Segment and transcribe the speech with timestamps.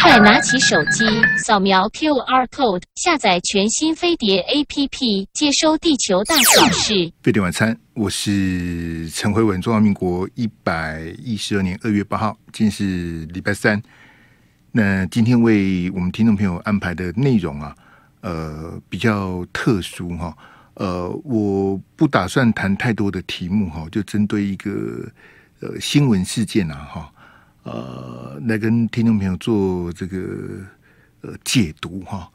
[0.00, 1.04] 快拿起手机，
[1.38, 7.10] 扫描 QR code，下载全新飞碟 APP，接收地球大小事。
[7.22, 9.60] 飞碟晚餐，我是陈慧文。
[9.60, 13.80] 中华民国一百一十二年二月八号，今天是礼拜三。
[14.70, 17.74] 那今天为我们听众朋友安排的内容啊，
[18.20, 20.36] 呃，比较特殊哈。
[20.74, 25.06] 呃，我不打算谈太多的题目哈，就针对一个
[25.60, 27.11] 呃新闻事件啊哈。
[27.62, 30.18] 呃，来跟听众朋友做这个
[31.20, 32.30] 呃解读哈。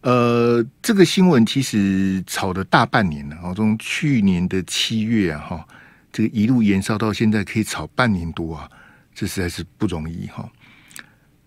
[0.00, 5.68] 呃，这个新闻其实炒了大半年了，哦，从去年的七月啊哈，
[6.12, 8.68] 这个一路延烧到现在，可以炒半年多啊，
[9.14, 10.46] 这实在是不容易哈。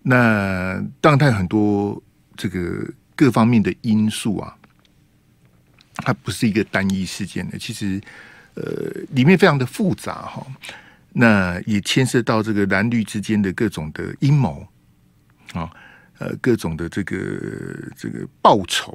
[0.02, 2.02] 那当然，它有很多
[2.36, 4.56] 这个各方面的因素啊，
[5.96, 8.00] 它不是一个单一事件的，其实
[8.54, 8.64] 呃，
[9.10, 10.46] 里面非常的复杂哈。
[11.20, 14.64] 那也牵涉到这个蓝绿之间的各种的阴谋
[15.52, 15.68] 啊，
[16.18, 17.16] 呃，各种的这个
[17.96, 18.92] 这个报酬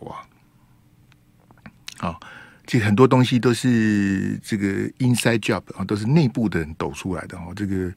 [2.00, 2.20] 啊，啊，
[2.66, 4.68] 其实很多东西都是这个
[5.00, 7.52] inside job 啊，都是内部的人抖出来的哈。
[7.58, 7.92] 这个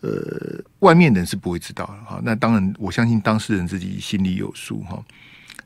[0.00, 2.18] 呃，外面人是不会知道的哈。
[2.24, 5.04] 那当然，我相信当事人自己心里有数哈。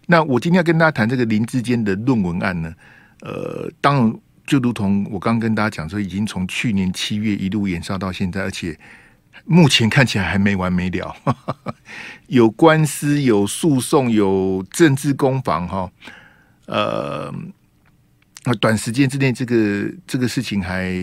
[0.07, 2.75] 那我今天要跟大家谈这个林智坚的论文案呢，
[3.21, 4.21] 呃，当然。
[4.47, 8.79] 就如同我刚跟大家讲说，已经从去年七月一路延烧到现在，而且
[9.47, 11.17] 目前看起来还没完没了，
[12.29, 15.91] 有官司、有诉讼、有政治攻防，哈，
[16.67, 17.33] 呃，
[18.61, 20.95] 短时间之内，这个这个事情还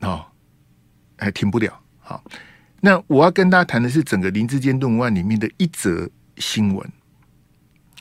[0.00, 0.24] 哦
[1.16, 1.78] 还停不了。
[2.00, 2.24] 好，
[2.80, 6.90] 那我要跟大家谈的是整个林志坚论文案里面的一则新闻。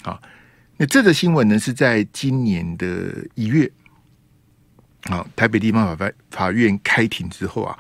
[0.02, 0.22] 好，
[0.78, 3.70] 那这则新闻呢是在今年的一月。
[5.10, 7.78] 好，台北地方法法院开庭之后啊，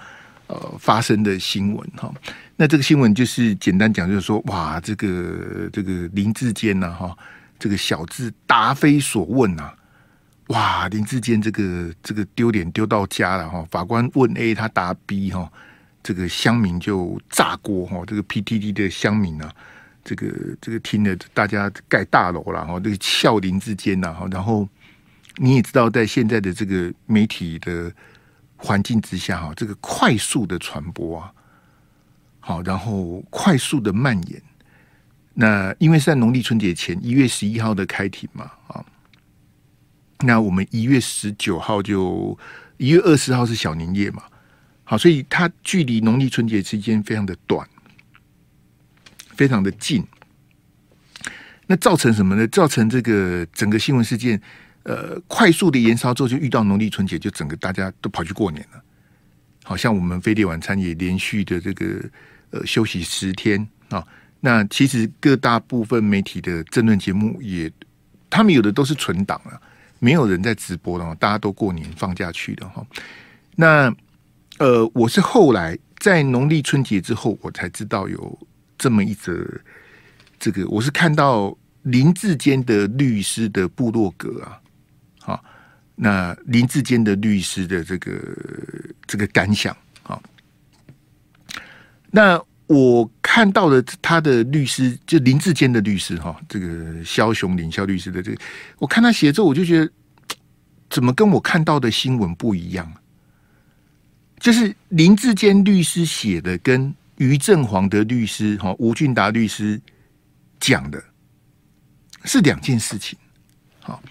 [0.47, 2.13] 呃，发生的新闻哈。
[2.57, 7.17] 那这个新闻就是简单讲，就是说，哇，这个这个林志坚呐，哈，
[7.57, 9.71] 这个小智答非所问呐，
[10.47, 13.65] 哇，林志坚这个这个丢脸丢到家了哈。
[13.71, 15.49] 法官问 A，他答 B 哈，
[16.03, 18.03] 这个乡民就炸锅哈。
[18.05, 19.49] 这个 PTT 的乡民啊，
[20.03, 20.27] 这个
[20.59, 24.67] 这个听了大家盖大楼了哈，这个笑林志坚呐哈，然后。
[25.37, 27.91] 你也知道，在现在的这个媒体的
[28.55, 31.33] 环境之下，哈，这个快速的传播啊，
[32.39, 34.41] 好，然后快速的蔓延。
[35.33, 38.85] 那因为是在农历春节前一月十一号的开庭嘛，啊，
[40.19, 42.37] 那我们一月十九号就
[42.77, 44.21] 一月二十号是小年夜嘛，
[44.83, 47.67] 好，所以它距离农历春节期间非常的短，
[49.29, 50.05] 非常的近。
[51.65, 52.47] 那造成什么呢？
[52.49, 54.39] 造成这个整个新闻事件。
[54.83, 58.83] 呃，快速的延烧之后，就遇到农历春节，就整个大家都跑去过年了。
[59.63, 61.85] 好像我们飞碟晚餐也连续的这个
[62.49, 64.05] 呃休息十天啊。
[64.41, 67.71] 那其实各大部分媒体的政论节目也，
[68.29, 69.61] 他们有的都是存档了，
[69.99, 72.85] 没有人在直播的，大家都过年放假去的哈。
[73.55, 73.95] 那
[74.57, 78.37] 呃，我是后来在农历春节之后，我才知道有
[78.77, 79.33] 这么一则
[80.37, 84.59] 这个，我是看到林志坚的律师的部落格啊。
[85.95, 88.19] 那林志坚的律师的这个
[89.05, 90.19] 这个感想啊，
[92.09, 98.37] 那我看到了他的律师，就林志坚的律师哈，这个肖雄林肖律师的这个，
[98.79, 99.91] 我看他写之后，我就觉得
[100.89, 102.91] 怎么跟我看到的新闻不一样？
[104.39, 109.79] 就是林志坚律师写的，跟于正煌的律师哈吴俊达律师
[110.59, 111.01] 讲的
[112.25, 113.17] 是两件事情，
[113.79, 114.01] 好。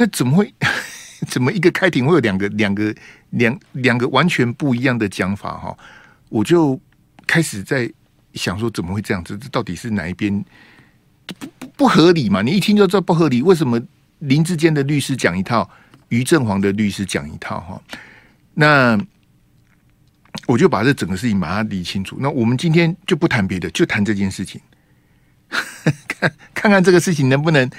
[0.00, 0.54] 那怎么会？
[1.28, 2.94] 怎么一个开庭会有两个、两个、
[3.28, 5.58] 两两个完全不一样的讲法？
[5.58, 5.76] 哈，
[6.30, 6.80] 我就
[7.26, 7.92] 开始在
[8.32, 9.36] 想说，怎么会这样子？
[9.36, 10.42] 这到底是哪一边
[11.26, 12.40] 不不不合理嘛？
[12.40, 13.42] 你一听就知道不合理。
[13.42, 13.78] 为什么
[14.20, 15.68] 林志坚的律师讲一套，
[16.08, 17.60] 于正煌的律师讲一套？
[17.60, 17.82] 哈，
[18.54, 18.98] 那
[20.46, 22.16] 我就把这整个事情把它理清楚。
[22.18, 24.58] 那我们今天就不谈别的，就谈这件事情，
[26.08, 27.70] 看看看这个事情能不能。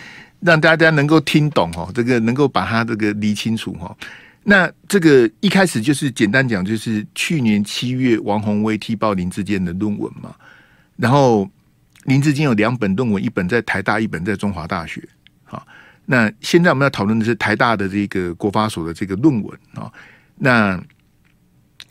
[0.41, 3.95] 让大家能够听懂哦，这个能够把它这个理清楚哈。
[4.43, 10.35] 那这个一开始就是简单讲，就是去年七月王宏威踢爆林志坚的论文嘛。
[10.97, 11.47] 然后
[12.05, 15.07] 林志坚有两本论文，一本在台大，一本在中华大学。
[15.43, 15.65] 好，
[16.07, 19.93] 那现在我们要讨论的是台大的这个国发所的这个论文啊。
[20.35, 20.83] 那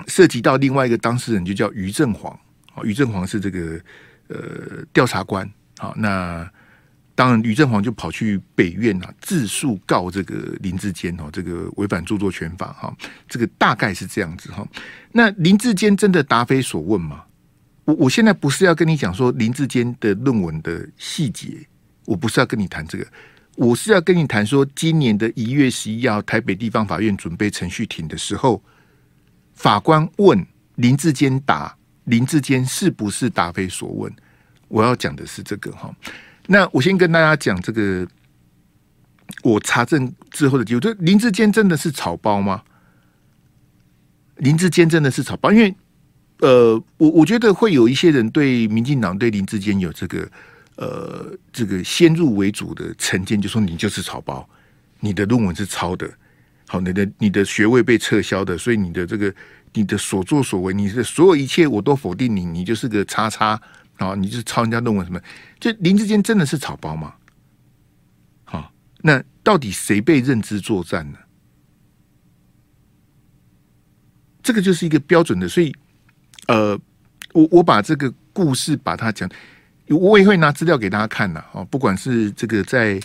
[0.09, 2.37] 涉及到另外一个当事人，就叫于正煌。
[2.75, 3.81] 啊于正煌是这个
[4.27, 5.49] 呃调查官。
[5.79, 6.51] 好，那。
[7.21, 12.97] 当然，于正煌就跑去北院啊，自诉告这个林志坚哦，这个违反著作权法哈，
[13.29, 14.67] 这个大概是这样子哈。
[15.13, 17.23] 那林志坚真的答非所问吗？
[17.85, 21.59] 我我现在不是要跟你讲说林志坚的论文的细节，
[22.07, 23.07] 我不是要跟你谈这个，
[23.57, 28.63] 我是要跟你谈说，今年的一月十一号，台北地方法院准备程序庭的时候，
[29.53, 30.43] 法官问
[30.77, 34.11] 林志坚答，林志坚是不是答非所问？
[34.69, 35.95] 我要讲的是这个哈。
[36.47, 38.07] 那我先跟大家讲这个，
[39.43, 42.63] 我查证之后的结果，就林志坚真的是草包吗？
[44.37, 45.53] 林志坚真的是草包？
[45.53, 45.75] 因为
[46.39, 50.31] 呃，我我觉得会有一些人对民进党对林志坚有这个
[50.77, 54.49] 呃这个先入为主的成见，就说你就是草包，
[55.01, 56.11] 你的论文是抄的。
[56.67, 59.35] 好，你的你的学位被撤销的，所以你的这个
[59.75, 63.61] 你的所作所为，你的所有一切我都否定你，你就是个叉叉
[64.01, 64.15] 啊！
[64.15, 65.21] 你就抄人家论文什么？
[65.59, 67.15] 就林志坚真的是草包吗？
[68.45, 71.19] 好，那到底谁被认知作战呢？
[74.43, 75.71] 这个就是一个标准的，所以
[76.49, 76.79] 呃，
[77.35, 79.29] 我我把这个故事把它讲，
[79.89, 82.99] 我也会拿资料给大家看的啊，不管是这个在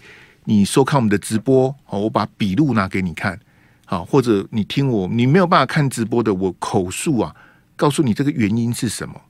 [0.45, 3.37] 你收看我们的直播，哦，我把笔录拿给你看。
[3.85, 7.35] 好，或者你听我，你没有办法看直播的，我口述啊，
[7.75, 9.21] 告诉你这个原因是什么。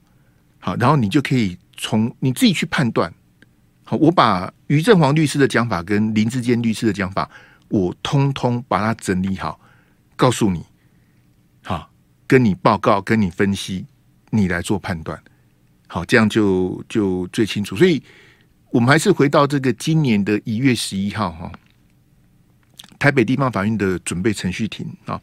[0.66, 3.12] 好，然后你就可以从你自己去判断。
[3.84, 7.30] 好，我把于正煌律师的讲法跟林志坚律师的讲法，
[7.68, 9.60] 我通通把它整理好，
[10.16, 10.66] 告诉你。
[11.62, 11.88] 好，
[12.26, 13.86] 跟你报告，跟你分析，
[14.30, 15.16] 你来做判断。
[15.86, 17.76] 好，这样就就最清楚。
[17.76, 18.02] 所以，
[18.70, 21.52] 我们还是回到这个今年的一月十一号哈。
[22.98, 25.22] 台北地方法院的准备程序庭啊，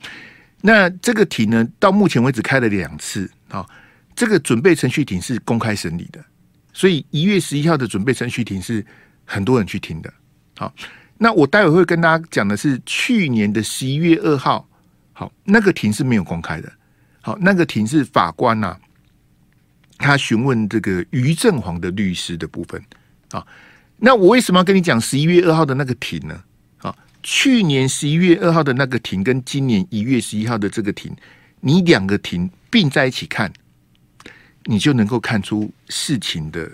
[0.61, 3.69] 那这个庭呢，到目前为止开了两次啊。
[4.15, 6.23] 这个准备程序庭是公开审理的，
[6.71, 8.85] 所以一月十一号的准备程序庭是
[9.25, 10.13] 很多人去听的。
[10.57, 10.73] 好，
[11.17, 14.67] 那我待会会跟大家讲的是去年的十一月二号，
[15.13, 16.71] 好，那个庭是没有公开的。
[17.21, 18.77] 好，那个庭是法官呐、
[19.97, 22.83] 他询问这个于正煌的律师的部分
[23.31, 23.45] 啊。
[23.97, 26.43] 那我为什么要跟你讲十一月二号的那个庭呢？
[26.79, 26.93] 啊
[27.23, 31.15] 去年十一月二号的那个庭，跟今年一月十一号的这个庭，
[31.61, 33.49] 你两个庭并在一起看，
[34.65, 36.69] 你就能够看出事情的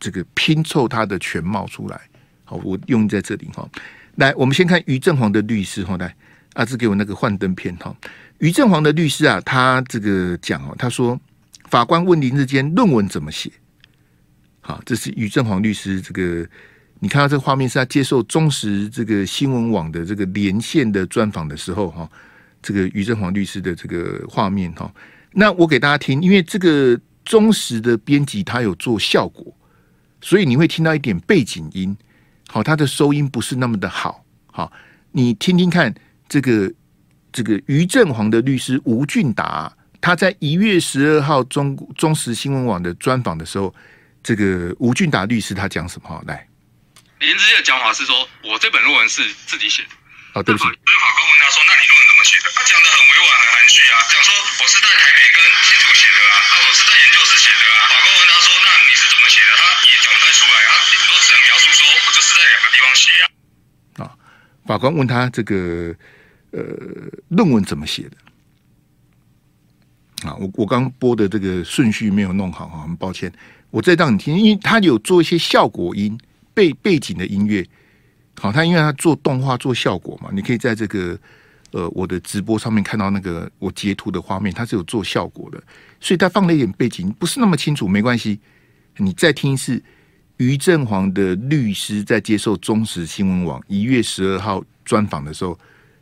[0.00, 2.00] 这个拼凑它的全貌出来。
[2.44, 3.68] 好，我用在这里哈。
[4.16, 5.96] 来，我们先看于正煌的律师哈。
[5.96, 6.14] 来，
[6.54, 7.96] 阿志给我那个幻灯片哈。
[8.38, 11.18] 于正煌的律师啊，他这个讲哦，他说
[11.68, 13.50] 法官问林志坚论文怎么写？
[14.60, 16.46] 好，这是于正煌律师这个。
[16.98, 22.08] 你看到这个画面是他接受中时这个新闻网的这个连线的专访的时候，哈，
[22.62, 24.92] 这个于正煌律师的这个画面，哈。
[25.32, 29.46] 那我给大家听，因为这个忠实的编辑他有做效果，
[30.20, 31.96] 所以你会听到一点背景音，
[32.48, 34.72] 好，他的收音不是那么的好，好，
[35.10, 35.94] 你听听看
[36.28, 36.72] 这个
[37.32, 43.74] 这个于振煌的律师吴俊达，他在一月十二号中中时新闻网的专访的时候，
[44.22, 46.08] 这个吴俊达律师他讲什么？
[46.08, 46.46] 哈，来。
[47.20, 49.88] 林智坚的讲法是说，我这本论文是自己写的。
[50.32, 50.64] 哦，对不起。
[50.64, 57.92] 所以法官问他说：“那你论文怎么写的？”他讲的很委婉、很含蓄啊，讲说我是在台北跟新竹写的啊，那我是在研究室写的啊。
[57.92, 63.24] 法官问他说：“那你是怎么写的？”他也讲不太出来啊，顶多只能描述说我就是在两个地方写啊。
[64.00, 64.16] 啊，
[64.64, 65.92] 法官问他这个
[66.56, 66.60] 呃
[67.28, 68.16] 论文怎么写的？
[70.24, 73.28] 啊，我我刚播的这个顺序没有弄好啊，很抱歉。
[73.68, 76.18] 我再让你听，因为他有做一些效果音。
[76.54, 77.66] 背背景的音乐，
[78.42, 81.16] 好，他因为他做动画做效果嘛，你可以在这个
[81.70, 85.62] 呃我的直播上面看到那个我截图的画面，他是有做效果的，
[86.00, 88.40] 所以他放了一点背景，不是那么清楚，没关系，
[88.96, 89.80] 你再听一次。
[90.38, 95.56] 于振煌的律师在接受中时新闻网一月十二号专访的时候，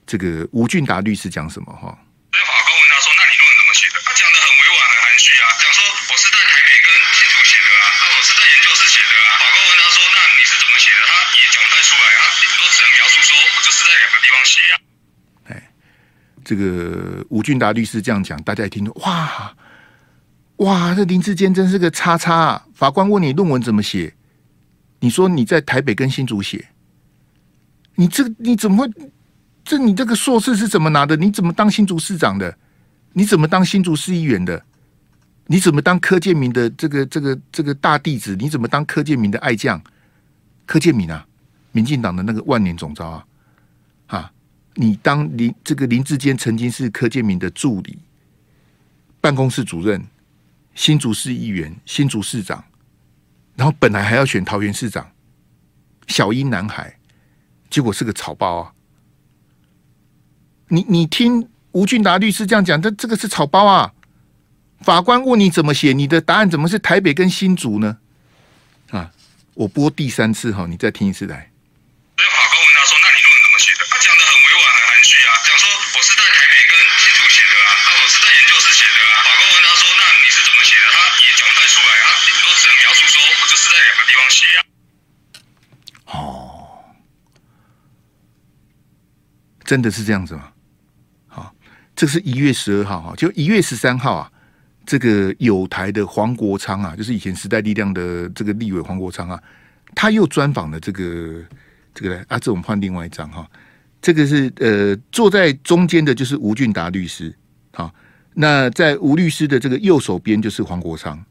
[0.06, 1.98] 这个吴俊达律师讲什么哈？
[15.44, 15.70] 哎
[16.44, 19.54] 这个吴俊达律师这样讲，大家一听，哇
[20.56, 22.66] 哇，这林志坚真是个叉叉啊！
[22.74, 24.12] 法官问你论文怎么写，
[24.98, 26.68] 你说你在台北跟新竹写，
[27.94, 28.92] 你这你怎么会？
[29.64, 31.16] 这你这个硕士是怎么拿的？
[31.16, 32.54] 你怎么当新竹市长的？
[33.12, 34.62] 你怎么当新竹市议员的？
[35.46, 38.36] 你怎么当柯建明的这个这个这个大弟子？
[38.36, 39.82] 你怎么当柯建明的爱将？
[40.66, 41.26] 柯建明啊，
[41.72, 43.26] 民进党的那个万年总召啊，
[44.08, 44.32] 啊！
[44.74, 47.98] 你当林这个林志坚曾经是柯建铭的助理、
[49.20, 50.04] 办公室主任、
[50.74, 52.64] 新竹市议员、新竹市长，
[53.56, 55.10] 然后本来还要选桃园市长，
[56.06, 56.98] 小英男孩，
[57.68, 58.72] 结果是个草包啊！
[60.68, 63.92] 你你听吴俊达律师这样讲，这这个是草包啊！
[64.80, 67.98] 法官问你怎么写，你的答案怎么是台北跟新竹呢？
[68.90, 69.12] 啊，
[69.54, 71.50] 我播第三次哈，你再听一次来。
[89.70, 90.48] 真的是这样子吗？
[91.28, 91.54] 好，
[91.94, 94.32] 这是一月十二号哈，就一月十三号啊，
[94.84, 99.40] 这个友台的黄国昌啊，就是以前时代力量的这个立委黄国昌啊，
[99.94, 101.44] 他又专访了这个
[101.94, 103.48] 这个啊，这我们换另外一张哈，
[104.02, 107.32] 这个是呃坐在中间的就是吴俊达律师，
[107.70, 107.94] 啊，
[108.34, 111.24] 那在吴律师的这个右手边就是黄国昌，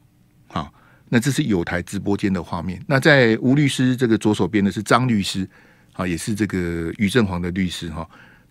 [0.47, 0.73] 好，
[1.09, 5.45] 那这是友台直播间的画面，那在吴律师这个左手边的是张律师，
[5.91, 8.09] 啊，也是这个于正煌的律师哈。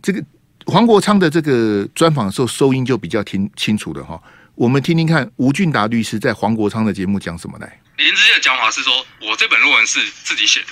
[0.09, 0.25] 这个
[0.65, 4.19] 黄国昌的这个专访的时候，收音就比较听清楚的哈。
[4.55, 7.79] 我们听听看吴俊达律师在黄国昌的节目讲什么来。
[7.99, 10.69] 林智坚的讲法是说，我这本论文是自己写的，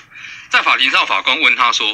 [0.49, 1.87] 在法庭上法官问他说，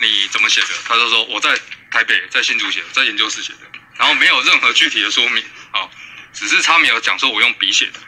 [0.00, 0.68] 你怎么写的？
[0.86, 1.58] 他就说我在
[1.90, 3.58] 台北在新竹写的，在研究室写的，
[3.98, 5.90] 然后没有任何具体的说明，啊，
[6.32, 7.98] 只是他没有讲说我用笔写的。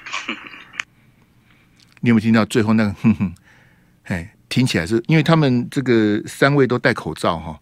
[2.00, 3.35] 你有没有听到最后那个哼哼？
[4.04, 7.58] 哎，听起来是因为他们这个三位都戴口罩哈。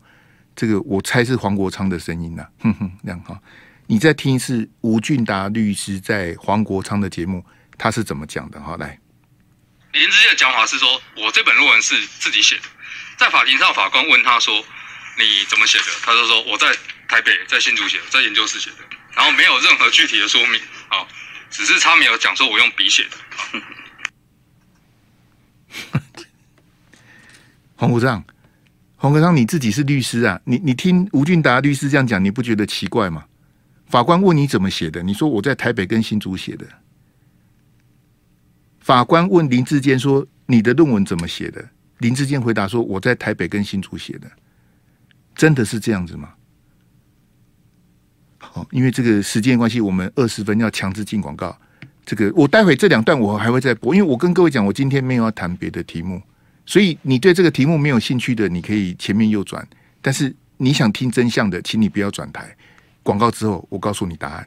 [0.56, 3.38] 这个我猜是黄国昌的声音呐，哼哼，这样哈。
[3.86, 7.44] 你再听一次吴俊达律师在黄国昌的节目，
[7.76, 8.58] 他是怎么讲的？
[8.60, 8.98] 哈，来，
[9.92, 12.62] 林志杰的讲法是说，我这本论文是自己写的，
[13.18, 14.64] 在法庭上法官问他说，
[15.18, 15.84] 你怎么写的？
[16.02, 16.74] 他就说我在
[17.06, 18.76] 台北在新竹写的，在研究室写的，
[19.14, 20.58] 然后没有任何具体的说明
[20.88, 21.06] 啊，
[21.50, 23.62] 只是他没有讲说我用笔写的。
[27.76, 28.24] 黄国昌。
[28.96, 30.40] 黄国昌，你自己是律师啊？
[30.44, 33.24] 你你听吴俊达律师这样讲，你不觉得奇怪吗？
[33.86, 36.66] 法官问你怎么写的，你说我在台北跟新竹写的。
[38.80, 41.64] 法官问林志坚说你的论文怎么写的？
[41.98, 44.28] 林志坚回答说我在台北跟新竹写的。
[45.34, 46.30] 真的是这样子吗？
[48.38, 51.56] 好，因为这个时间关系，我们二十分要强制进广告。
[52.06, 56.22] 这个我待会这两段我还会再播，因为我跟各位讲，我今天没有要谈别的题目。
[56.66, 59.66] 所以你对这个题目没有兴趣的，你可以前面右转。
[60.02, 62.44] 但是你想听真相的，请你不要转台。
[63.02, 64.46] 广告之后，我告诉你答案。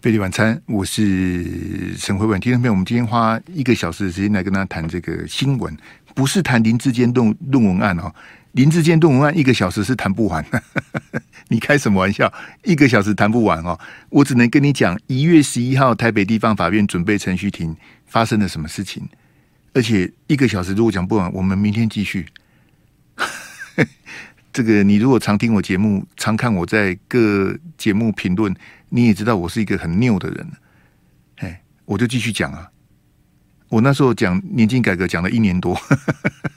[0.00, 2.40] 飞碟晚餐，我是陈辉文。
[2.40, 5.76] 听众朋友，我们今天花一个小时的时间来跟大家谈这个新闻，
[6.14, 8.12] 不是谈林志坚论论文案哦。
[8.52, 10.62] 林志坚论文案一个小时是谈不完的，
[11.48, 12.32] 你开什么玩笑？
[12.64, 13.78] 一个小时谈不完哦。
[14.08, 17.76] 我只能跟你讲，一月十一号台北地方法院准备程序庭
[18.06, 19.08] 发生了什么事情。
[19.74, 22.26] 而且一个小时如果讲不完，我们明天继续。
[24.52, 28.54] 这个你如果常听我节目，常看我在各节目评论，
[28.90, 30.46] 你也知道我是一个很拗的人。
[31.36, 32.70] 哎，我就继续讲啊。
[33.70, 35.74] 我那时候讲年金改革讲了一年多，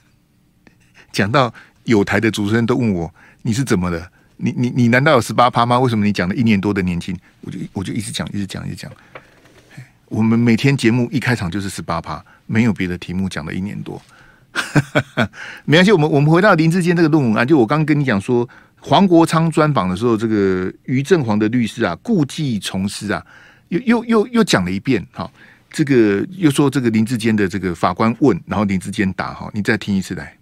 [1.14, 1.54] 讲到
[1.86, 4.12] 有台的主持人都问我，你是怎么了？
[4.36, 5.80] 你你你难道有十八趴吗？
[5.80, 7.18] 为什么你讲了一年多的年金？
[7.40, 8.92] 我就我就一直讲，一直讲，一直讲。
[10.08, 14.02] 我们每天节目一开场就是十八趴，没有别的题目讲了一年多，
[15.66, 15.92] 没关系。
[15.92, 18.48] 我们我们回到林志坚这个论文案，就我刚刚跟你讲说，
[18.80, 23.26] 黄国昌专访的时候，这个于正煌的律师啊，故技重施啊，
[23.70, 25.06] 又又又又讲了一遍。
[25.12, 25.30] 哈，
[25.72, 29.34] 这个又说这个林志坚的这个法官问，然后林志坚答。
[29.34, 30.38] 哈，你再听一次来。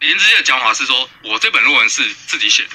[0.00, 2.70] 林志坚的讲法是说，我这本论文是自己写的，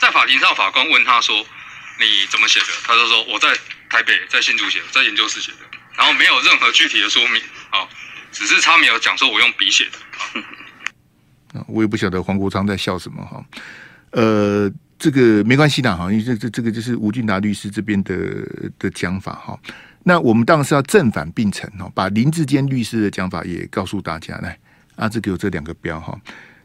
[0.00, 2.66] 在法庭上法官问他说，你怎么写的？
[2.84, 3.48] 他就说我在。
[3.96, 5.58] 台北在新竹写的，在研究室写的，
[5.96, 7.88] 然后没有任何具体的说明啊，
[8.30, 10.42] 只是他没有讲说我用笔写的。
[11.66, 13.42] 我也不晓得黄国昌在笑什么哈。
[14.10, 18.14] 呃，这个没关系的哈，因为这这这个就是吴俊达律师这边的
[18.78, 19.58] 的讲法哈。
[20.02, 24.58] 那我们当然是要正反并陈哈，把林志坚律师的讲法也告诉大家来
[24.96, 26.14] 阿志给我这两个标哈。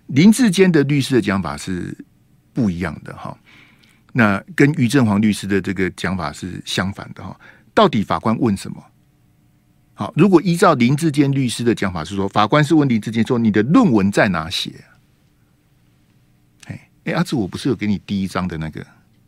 [0.08, 1.98] 林志坚的律师的讲法是
[2.54, 3.34] 不一样的哈。
[4.14, 7.40] 那跟于正煌律师的这个讲法是相反的哈，
[7.74, 8.84] 到底法官问什么？
[9.94, 14.84] 好，如果依照林志坚律师的讲法是说，法官是问林志坚说：“你的论文在哪写？”
[16.68, 18.86] 哎哎，阿志，我不是有给你第一张的那个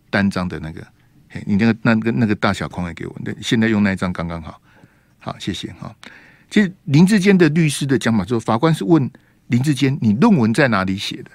[0.10, 0.82] 单张的那个？
[1.30, 4.60] 哎，你那个那个那个大小框也给我，那现在用那一张刚刚好。
[5.20, 5.96] 好，谢谢哈。
[6.50, 9.10] 其实林志坚的律师的讲法说，法官是问
[9.48, 11.32] 林志坚：“你论文在哪里写的？”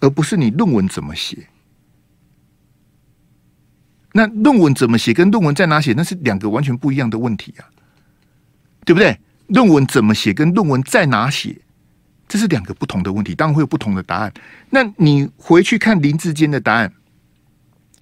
[0.00, 1.46] 而不是你论文怎么写。
[4.16, 7.66] 那论文怎么写，跟论文在哪写，那是两个完全不一样的问题啊，
[8.84, 9.18] 对不对？
[9.48, 11.60] 论文怎么写，跟论文在哪写，
[12.28, 14.32] 这是两个不同的问题，当然会有不同的答案。
[14.70, 16.92] 那你回去看林志坚的答案，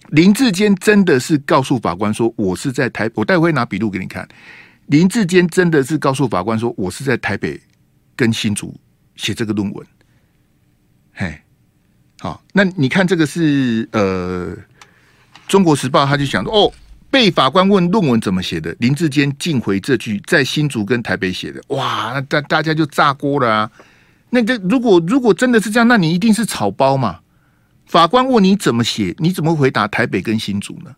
[0.09, 4.29] 林志坚真的是告诉法官说，我是在台，我待会拿笔录给你看。
[4.89, 7.59] 林志坚真的是告诉法官说，我是在台北
[8.15, 8.79] 跟新竹
[9.17, 9.87] 写这个论文。
[11.15, 11.41] 嘿，
[12.21, 14.55] 好，那你看这个是呃，
[15.49, 16.73] 《中国时报》他就想说，哦，
[17.11, 23.71] 被法官问论文怎么写的，林志坚竟回这句在新竹跟台北写的，哇，那大大家就炸锅了啊！
[24.31, 27.21] 那这如果如果真的是这样，那你一定是草包嘛？
[27.85, 30.95] 法官问你怎么写，你怎么回答台北跟新竹呢？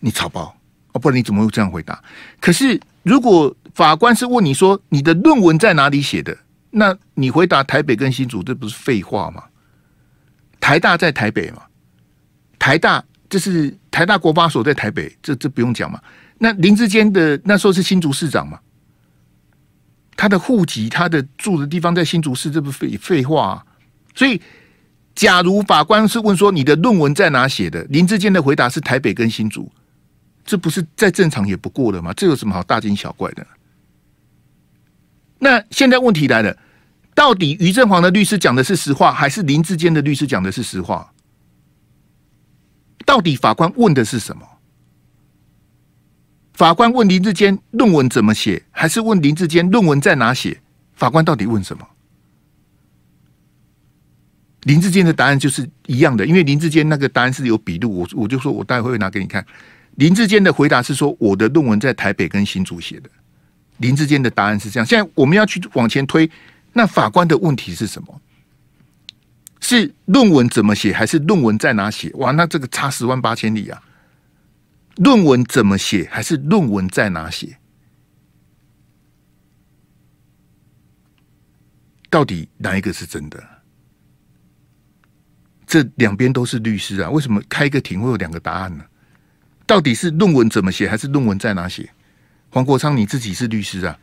[0.00, 0.56] 你草包。
[0.92, 2.02] 哦，不然你怎么会这样回答？
[2.40, 6.36] 可是如果法官是问你说你的论文在哪里写的，
[6.70, 9.44] 那你回答台北跟新竹，这不是废话吗？
[10.58, 11.62] 台大在台北嘛？
[12.60, 16.00] 台大这是台大国发所在台北，这这不用讲嘛？
[16.38, 18.60] 那林志坚的那时候是新竹市长嘛？
[20.16, 23.64] 他的户籍、他的住的地方在新竹市，这不废废话？
[24.14, 24.40] 所以，
[25.14, 29.72] 假如法官是问说你的论文在哪写的，林志坚的回答是台北跟新竹。
[30.44, 32.12] 这不是再正常也不过了吗？
[32.14, 33.46] 这有什么好大惊小怪的？
[35.38, 36.54] 那现在问题来了，
[37.14, 41.10] 到底于正煌的律师讲的是实话，还是林志坚的律师讲的是实话？
[43.04, 44.42] 到底法官问的是什么？
[46.52, 50.60] 法官问林志坚论文怎么写，还是问林志坚论文在哪写？
[50.94, 51.86] 法官到底问什么？
[54.64, 59.44] 林志坚的答案就是一样的，因为林志坚那个答案是有笔录，我我就说我待会会拿给你看。
[59.96, 63.08] 林志坚的回答是说：“我的论文在台北跟新竹写的。”
[63.78, 64.86] 林志坚的答案是这样。
[64.86, 66.30] 现在我们要去往前推，
[66.74, 68.20] 那法官的问题是什么？
[69.60, 72.10] 是论文怎么写，还是论文在哪写？
[72.14, 73.82] 哇，那这个差十万八千里啊！
[74.96, 77.58] 论文怎么写，还是论文在哪写？
[82.08, 83.42] 到底哪一个是真的？
[85.66, 88.84] 这两边都是律师啊，为什么开个庭会有两个答案呢？
[89.66, 91.88] 到底是论文怎么写，还是论文在哪写？
[92.48, 93.96] 黄国昌，你自己是律师啊，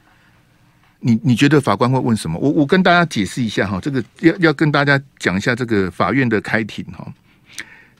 [0.99, 2.39] 你你觉得法官会问什么？
[2.39, 7.11] 我我跟大家解释一下哈，这个要要跟大家讲一下这个法院的开庭哈，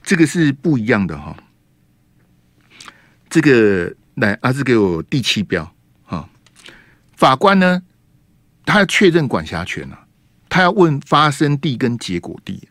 [0.03, 1.35] 这个是不一样的哈。
[3.29, 5.69] 这个来，阿志给我第七标
[6.05, 6.27] 哈，
[7.15, 7.81] 法官呢，
[8.65, 10.05] 他要确认管辖权啊，
[10.49, 12.67] 他要问发生地跟结果地。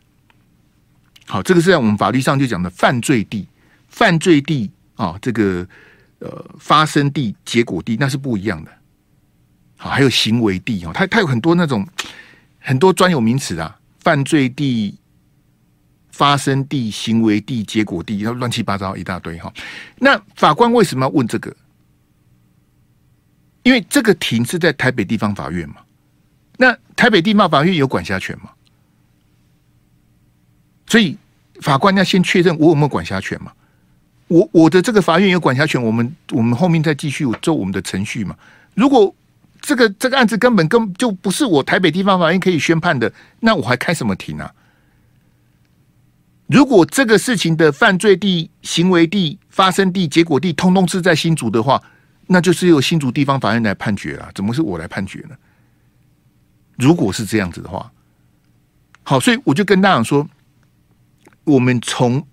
[1.25, 3.47] 好，这个是在我们法律上就讲的犯罪地，
[3.87, 4.71] 犯罪地。
[4.97, 5.63] 啊、这个
[6.17, 8.71] 呃，发生地、结果地那是不一样的。
[9.77, 11.87] 好，还有行为地哦，它它有很多那种
[12.59, 14.97] 很多专有名词啊，犯罪地、
[16.11, 19.53] 发生地、行为地、结果地，它乱七八糟一大堆哈。
[19.97, 21.55] 那法官为什么要问这个？
[23.63, 25.75] 因为这个庭是在台北地方法院嘛。
[26.57, 28.49] 那台北地方法院有管辖权嘛？
[30.87, 31.15] 所以
[31.61, 33.51] 法官要先确认我有没有管辖权嘛？
[34.27, 38.35] 我我的这个法院有管辖权，我们我们后面再继续做我们的程序嘛。
[38.73, 39.13] 如果
[39.61, 44.51] 这个这个案子根本根本就不是我台北地方法院可以宣判的，那我还开什么庭啊？
[46.47, 51.81] 如果这个事情的犯罪地、行为地、发生地、结果地，通通是在新竹的话，
[52.27, 54.29] 那就是由新竹地方法院来判决了。
[54.33, 55.35] 怎么是我来判决呢？
[56.77, 57.91] 如果是这样子的话，
[59.03, 60.27] 好，所以我就跟大家说，
[61.43, 62.25] 我们从。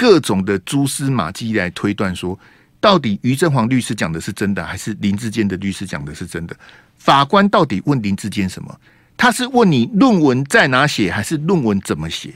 [0.00, 2.38] 各种的蛛丝马迹来推断，说
[2.80, 6.56] 到底于正煌律师讲的是真的，还是林志坚的律师讲的是真的？
[6.96, 8.80] 法官到底问林志坚什么？
[9.16, 12.34] 他是问你论文在哪写，还是论文怎么写？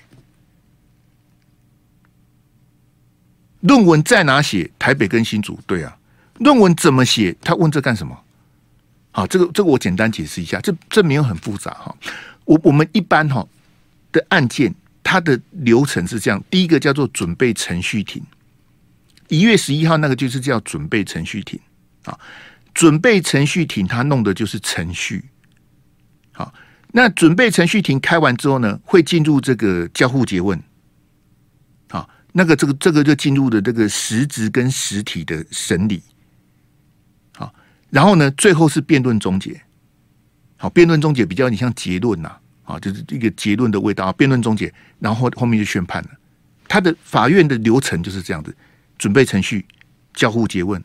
[3.61, 4.71] 论文在哪写？
[4.79, 5.97] 台北跟新竹，对啊。
[6.39, 7.37] 论文怎么写？
[7.41, 8.19] 他问这干什么？
[9.13, 11.95] 好，这个这个我简单解释一下，这这没有很复杂哈。
[12.45, 13.47] 我我们一般哈
[14.11, 14.75] 的案件。
[15.05, 18.23] 它的流程是这样：第一个叫做准备程序庭，
[19.33, 21.59] 一月十一号那个就是叫准备程序庭
[22.05, 22.19] 啊。
[22.75, 25.25] 准备程序庭，他弄的就是程序。
[26.33, 26.53] 好，
[26.93, 30.63] 那准备程序庭开完之后呢，会进入这个交互诘问。
[31.91, 36.03] 好，那个这个这个就进入了这个实质跟实体的审理。
[37.35, 37.55] 好，
[37.91, 39.61] 然后呢，最后是辩论终结。
[40.57, 42.37] 好，辩论终结比较你像结论呐。
[42.65, 46.11] 啊，就是一个结论的味道，辩论终结，然后后面就宣判了。
[46.69, 48.57] 他的法院的流程就是这样子：
[49.03, 49.67] 准备程序、
[50.15, 50.81] 交互詰问、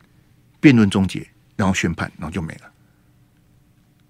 [0.58, 2.62] 辩论终结，然后宣判，然后就没了。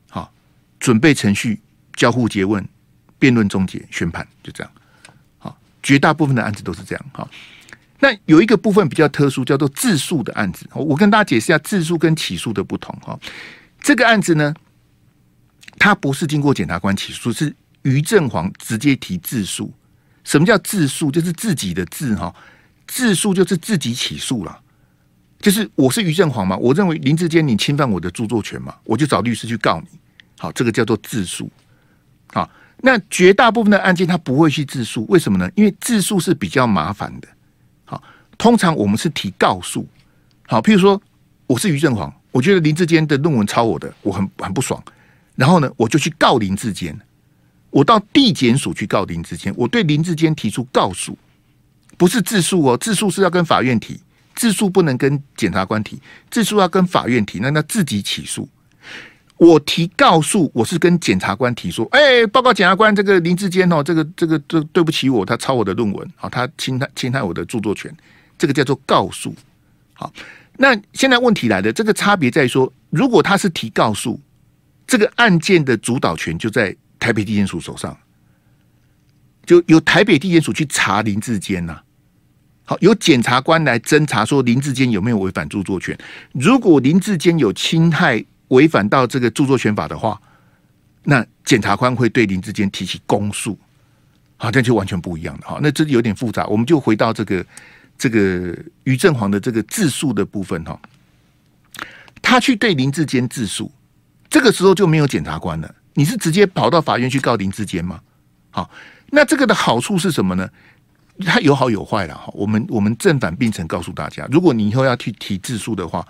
[0.09, 0.33] 好，
[0.81, 1.61] 准备程序、
[1.92, 2.66] 交互詰问、
[3.18, 4.73] 辩论终结、宣判，就这样。
[5.37, 7.07] 好，绝大部分的案子都是这样。
[7.12, 7.29] 好，
[8.01, 10.66] 那有一个部分比较特殊，叫做自诉的案子。
[10.73, 12.99] 我跟大家解释一下自诉跟起诉的不同。
[13.03, 13.21] 哈，
[13.83, 14.55] 这个案子呢。
[15.79, 19.73] 他不是经过检察官起诉，是于正煌直接提自诉。
[20.25, 21.09] 什么叫自诉？
[21.09, 22.35] 就是自己的自哈，
[22.88, 24.59] 自诉就是自己起诉了，
[25.38, 29.98] 就是我是于正煌嘛，我认为林志坚你侵犯我的著作权嘛，我就找律师去告你。
[30.38, 31.48] 好，这个叫做自诉。
[32.33, 35.48] 好，那绝大部分的案件他不会去自诉，为什么呢？
[35.55, 37.29] 因为自诉是比较麻烦的。
[37.85, 38.03] 好，
[38.38, 39.87] 通常我们是提告诉。
[40.46, 41.01] 好，譬如说
[41.46, 44.83] 我是于正煌，我觉得林志坚的论文抄我的，我很很不爽，
[45.37, 46.98] 然后呢，我就去告林志坚，
[47.68, 51.18] 我到地检署去告林志坚，我对林志坚提出告诉。
[51.99, 54.01] 不是自诉哦，自诉是要跟法院提，
[54.35, 58.49] 自诉不能跟检察官提，自诉要跟法院提，那那自己起诉。
[59.37, 67.95] 我提告诉，我是跟检察官提说，哎，报告检察官，这个林志坚哦，这个这个这对不起我，他抄我的论文，好，他侵害侵害我的著作权，
[68.37, 69.33] 这个叫做告诉。
[69.93, 70.13] 好，
[70.57, 74.21] 那现在问题来了，这个差别在说，如果他是提告诉，
[74.89, 77.97] 这个案件的主导权就在台北地检署手上，
[79.47, 81.81] 就由台北地检署去查林志坚呐。
[82.68, 85.96] 好，由检察官来侦查，说林志坚有没有违反著作权。
[86.33, 90.20] 如果林志坚有侵害、违反到这个著作权法的话，
[91.04, 93.59] 那检察官会对林志坚提起公诉。
[94.37, 95.40] 好，这就完全不一样了。
[95.46, 97.46] 好，那这有点复杂，我们就回到这个
[97.96, 98.54] 这个
[98.85, 100.78] 于正煌的这个自诉的部分哈。
[102.20, 103.72] 他去对林志坚自诉，
[104.28, 105.74] 这个时候就没有检察官了。
[105.94, 107.98] 你是直接跑到法院去告林志坚吗？
[108.50, 108.70] 好，
[109.07, 110.46] 那这个的好处是什么呢？
[111.26, 116.07] 它有好有坏了哈，我们我们正反并陈告诉大家，如果你以后要去提自诉的话，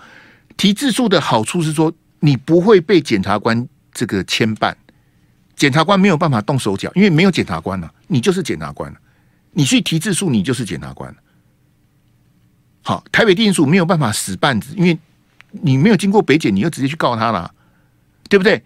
[0.55, 4.73] 提自诉的好处是说，你不会被检察官这个牵绊，
[5.55, 8.93] 检察官没有办法动手脚，因为没有检察官了，你就是检察官，
[9.53, 11.15] 你去提自诉，你就是检察官。
[12.83, 14.95] 好，台北地检署没有办法使绊子，因为
[15.49, 17.51] 你没有经过北检，你又直接去告他了，
[18.29, 18.63] 对不对？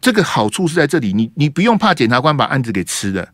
[0.00, 3.28] 这个好处是在这里，你你不用怕检察官把案子给吃了。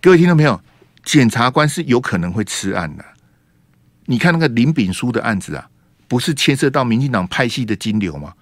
[0.00, 0.60] 各位听众朋友。
[1.04, 3.04] 检察官是有可能会吃案的。
[4.06, 5.68] 你看那个林炳书的案子啊，
[6.08, 8.32] 不是牵涉到民进党派系的金流吗？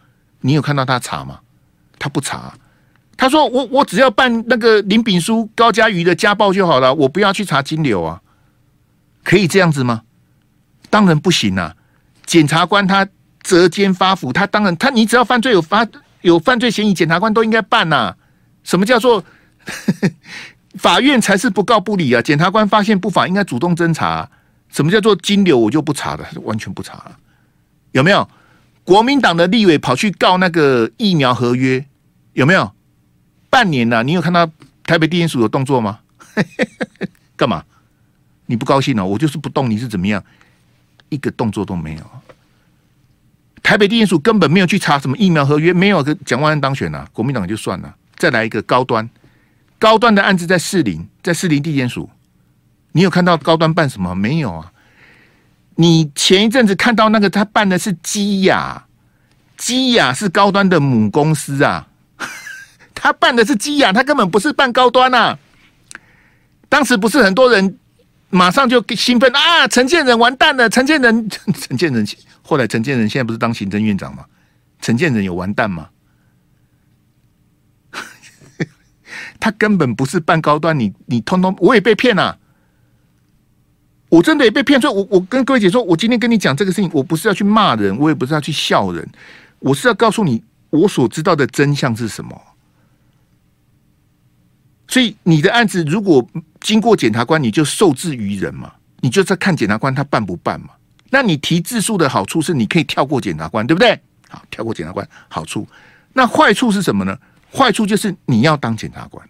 [0.40, 1.40] 你有看到他查吗？
[1.99, 2.55] 他不查。
[3.16, 8.23] 他说：“我我只要办那个林炳书、高嘉瑜的家暴就好了，我不要去查金流啊。”
[9.23, 10.03] 可以这样子吗？
[10.88, 11.77] 当然不行啊！
[12.25, 13.07] 检察官他
[13.42, 15.87] 责奸发福，他当然他你只要犯罪有发
[16.23, 18.16] 有犯罪嫌疑，检察官都应该办呐、啊。
[18.64, 19.23] 什么叫做？
[20.78, 22.22] 法院才是不告不理啊！
[22.22, 24.30] 检察官发现不法，应该主动侦查。
[24.68, 25.59] 什么叫做金流？
[25.59, 27.18] 我就不查了，完全不查了。
[27.90, 28.28] 有没有
[28.85, 31.85] 国民党的立委跑去告那个疫苗合约？
[32.35, 32.70] 有没有
[33.50, 34.04] 半年了？
[34.04, 34.48] 你有看到
[34.85, 35.98] 台北地检署的动作吗？
[37.37, 37.64] 干嘛？
[38.46, 39.04] 你不高兴了？
[39.04, 40.22] 我就是不动，你是怎么样？
[41.09, 42.02] 一个动作都没有。
[43.61, 49.09] 台北地检署根本没有去查什么疫苗合约，没有个蒋万安当选了啊，国民党就算了，再来一个高端。
[49.81, 52.09] 高端的案子在士林，在士林地检署，
[52.93, 54.14] 你有看到高端办什么？
[54.14, 54.71] 没有啊！
[55.77, 58.85] 你前一阵子看到那个他办的是基雅，
[59.57, 61.88] 基雅是高端的母公司啊，
[62.95, 65.38] 他办的是基雅，他根本不是办高端啊！
[66.69, 67.79] 当时不是很多人
[68.29, 69.66] 马上就兴奋啊！
[69.66, 72.07] 陈建仁完蛋了，陈建仁，陈建仁
[72.43, 74.27] 后来陈建仁现在不是当行政院长吗？
[74.83, 75.88] 陈建仁有完蛋吗？
[79.40, 82.38] 他根本不是办高端，你你通通我也被骗了、啊，
[84.11, 84.79] 我真的也被骗。
[84.79, 89.09] 所以我我跟各位姐说，我今天跟你讲这个事情，我不是要去骂人，我也不是要去笑人，
[89.59, 92.40] 我是要告诉你我所知道的真相是什么。
[94.87, 96.29] 所以你的案子如果
[96.61, 100.68] 经过检察官，你就受制于人嘛，你就在看检察官他办不办嘛。
[101.11, 103.98] 那你提自诉的好处是你可以跳过检察官，对不对？
[104.29, 105.66] 好，跳过检察官好处，
[106.12, 107.16] 那坏处是什么呢？
[107.53, 109.29] 坏处就是你要当检察官，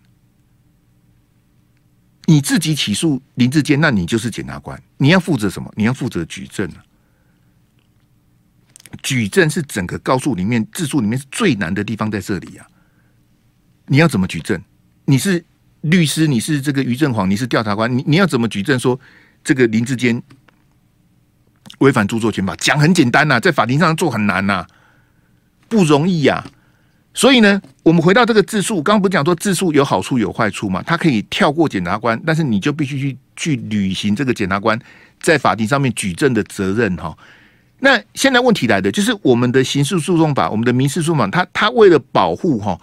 [2.30, 5.68] 你自己起诉林志坚，那你就是检察官，你要负责什么？
[5.74, 6.78] 你要负责举证啊！
[9.02, 12.64] 举证是整个告诉里面自诉里面是最难的地方，在这里啊！
[13.86, 14.62] 你要怎么举证？
[15.06, 15.44] 你是
[15.80, 19.00] 律师，你是这个于正煌，你是调查官，你你要怎么举证说
[19.42, 20.22] 这个林志坚
[21.78, 22.54] 违反著作权法？
[22.54, 24.68] 讲很简单呐、啊，在法庭上做很难呐、啊，
[25.68, 26.46] 不容易呀、啊。
[27.12, 30.80] 所以呢，我们回到这个自诉，刚刚不是讲说自诉有好处有坏处嘛？
[30.86, 34.78] 他可以跳过检察官，但是你就必须去去履行这个检察官
[35.20, 37.12] 在法庭上面举证的责任哈。
[37.80, 42.80] 那现在问题来的就是我们的刑事诉讼法、我们的民事诉讼法，他他为了保护哈，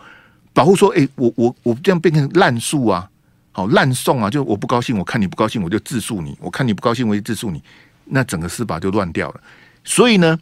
[0.54, 3.10] 保护说，哎，我我我这样变成滥诉啊，
[3.54, 7.64] 好滥送啊，就我不高兴，我看你不高兴，我就自诉你；我看你不高兴，我就自诉你，
[8.04, 9.42] 那整个司法就乱掉了。
[9.86, 10.38] 所以呢。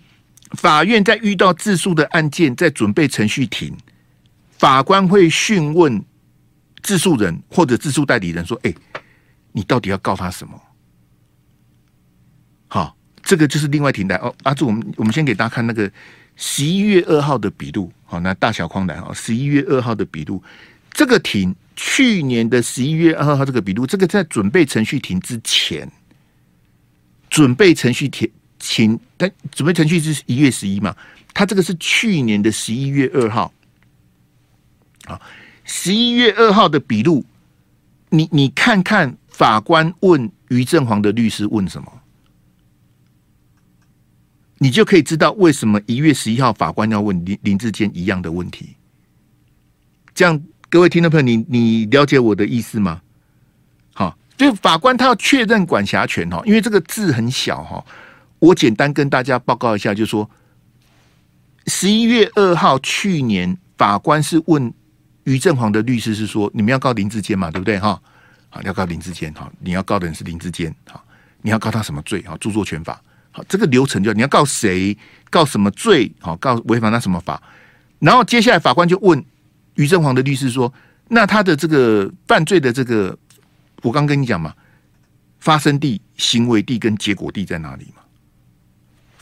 [0.51, 3.75] 法院在遇到自诉的案件，在准备程序庭，
[4.51, 6.03] 法官会讯问
[6.81, 8.73] 自诉人或者自诉代理人说：“哎，
[9.51, 10.61] 你到底要告他什么？
[12.67, 14.33] 好这个就是另外停台哦。
[14.43, 15.91] 阿柱，我们我们先给大家看那个
[16.35, 20.43] 十一月二号的笔录，好，那大小框来哈，十一月二号的笔录，
[20.91, 25.91] 这个停去年的十一月二号这个笔录，这个在准备程序停之前，
[27.29, 28.29] 准备程序停
[28.67, 30.95] 请，但准备程序是一月十一嘛，
[31.35, 33.53] 他这个是去年的十一月二号，
[35.05, 35.21] 啊，
[35.63, 37.23] 十一月二号的笔录，
[38.09, 42.01] 你你看看法官问于正煌的律师问什么？
[44.57, 48.75] 你就可以知道为什么一月十一号法官要问林林志坚一样的问题。
[50.15, 52.99] 这样，各位听众朋友，你你了解我的意思吗？
[53.93, 57.85] 好，就法官他要确认管辖权哈，因为这个字很小哈。
[58.45, 60.29] 我简单跟大家报告一下，就是说
[61.65, 64.71] 十一月二号去年法官是问
[65.23, 67.99] 于正煌的律师是说，你们要告林志坚嘛，对不对哈？
[68.49, 71.03] 好，要告林志坚哈，你要告的人是林志坚哈，
[71.41, 72.37] 你要告他什么罪哈？
[72.39, 73.01] 著作权法。
[73.31, 74.95] 好，这个流程就你要告谁，
[75.31, 76.11] 告什么罪？
[76.19, 77.41] 好，告违反他什么法？
[77.97, 79.23] 然后接下来法官就问
[79.73, 80.71] 于正煌的律师说
[81.09, 83.17] ：“那他的这个犯罪的这个，
[83.81, 84.53] 我刚跟你讲嘛，
[85.39, 88.03] 发生地、行为地跟结果地在哪里嘛？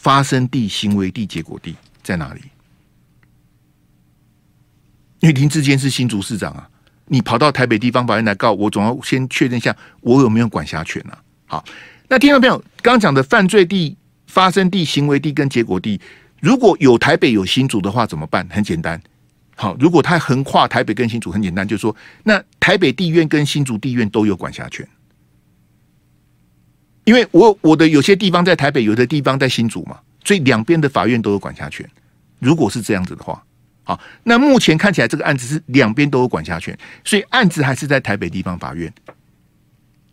[0.04, 2.42] 发生地、行为地、结果地在哪里？
[5.22, 6.70] 因为林智坚是新竹市长啊，
[7.08, 11.18] 你跑到台北地方法院来告我，总要先确认一下我有没有管辖权啊。
[11.48, 11.66] 好，
[12.08, 12.58] 那听到没有？
[12.82, 13.98] 刚刚讲的犯罪地。
[14.26, 16.02] 发生地、行为地跟结果地，
[16.42, 18.44] 如果有台北有新竹的话，怎么办？
[18.50, 19.00] 很简单，
[19.56, 24.88] 好，如果他横跨台北跟新竹，很简单，就是说，那台北地院跟新竹地院都有管辖权，
[27.04, 31.89] 因为我我的有些地方在台北，有的地方在新竹嘛，所以两边的法院都有管辖权。
[32.39, 33.44] 如果是这样子的话，
[33.84, 38.94] 好，那目前看起来这个案子是两边都有管辖权，所以案子还是在台北地方法院，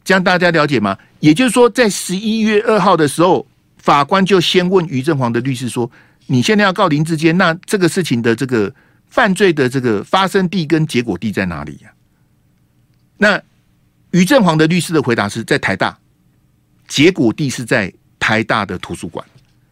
[0.04, 0.96] 这样大家了解吗？
[1.20, 3.46] 也就是说，在十一月二号的时候。
[3.82, 5.90] 法官就先问于正煌的律师说
[6.28, 8.70] ：“你现在要告林志坚，那这个事情的这个
[9.08, 11.90] 犯罪的这个发生地跟结果地在哪里呀？”
[13.16, 13.40] 那
[14.10, 15.98] 于正煌的律师的回答是在台大，
[16.90, 19.24] 结果地是在台大的图书馆，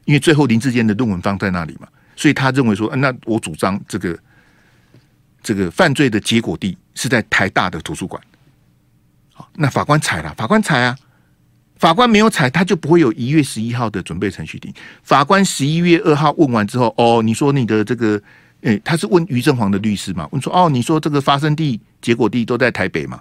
[0.05, 4.17] 因为最后林志坚的论文放在那里嘛，所以他认为说：“那我主张这个
[5.43, 8.23] 这个犯罪的结果地是在台大的图书馆。”
[9.35, 10.97] 好，那法官采了，法官采啊。
[11.81, 14.73] 法官没有采，他就不会有一月十一号的准备程序庭。
[15.05, 18.21] 法官十一月二号问完之后，哦，你说你的这个，
[18.63, 20.29] 诶、他是问于正煌的律师嘛？
[20.33, 23.21] 问说，哦，你说这个发生地、结果地都在台北嘛？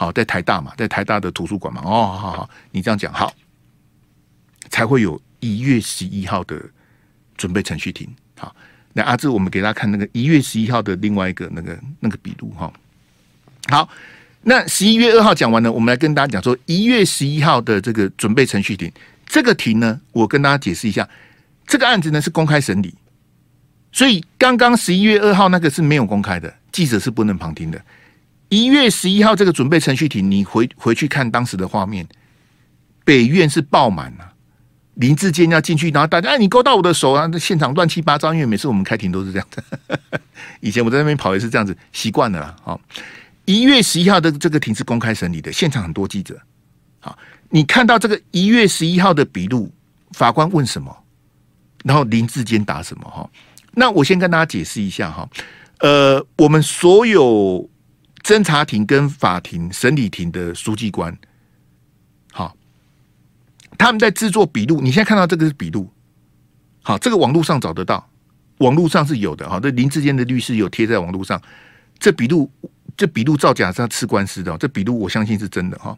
[0.00, 1.82] 好，在台大嘛，在台大的图书馆嘛？
[1.84, 3.34] 哦，好好，你这样讲好，
[4.70, 6.56] 才会有一月十一号的
[7.36, 8.08] 准备程序庭。
[8.38, 8.54] 好，
[8.92, 12.72] 那阿志，我们给大家看那个一月十一号的另外一个那个那个笔录哈。
[13.68, 13.88] 好。
[14.40, 18.90] 那十一月二号讲完了，我们来跟大家讲说一月十一号的这个准备程序庭，
[19.26, 21.06] 这个庭呢，我跟大家解释一下，
[21.66, 22.94] 这个案子呢是公开审理，
[23.90, 27.82] 所以刚刚十一月二号那个是没有公开的，记者是不能旁听的。
[28.48, 32.06] 一月十一号这个准备程序庭，你回回去看当时的画面，
[33.04, 34.32] 北院是爆满了，
[34.94, 40.00] 林志坚要进去，然后大家，你勾到我的手啊，那现场乱七八糟，因为每次我们开庭都是这样的，
[40.60, 42.80] 以前我在那边跑也是这样子，习惯了啦，好。
[43.44, 46.38] 一月十一号的这个庭是公开审理的，现场很多记者。
[47.00, 49.72] 好，你看到这个一月十一号的笔录，
[50.12, 50.94] 法官问什么，
[51.82, 53.04] 然后林志坚答什么？
[53.08, 53.26] 哈，
[53.72, 55.26] 那我先跟大家解释一下哈。
[55.78, 57.66] 呃，我们所有
[58.22, 61.16] 侦查庭跟法庭审理庭的书记官，
[62.32, 62.56] 好，
[63.76, 64.80] 他们在制作笔录。
[64.80, 65.90] 你现在看到这个是笔录，
[66.82, 68.08] 好，这个网络上找得到，
[68.58, 69.48] 网络上是有的。
[69.48, 71.40] 哈，这林志坚的律师有贴在网络上，
[71.98, 72.50] 这笔录。
[72.96, 75.96] 这笔录造假是要吃官司的，这笔录我相信是真的哈。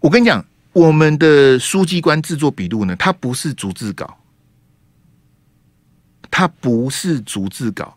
[0.00, 4.18] 我跟你讲，我们的书记官制作笔录呢，他不是逐字稿，
[6.28, 7.96] 他不是逐字稿。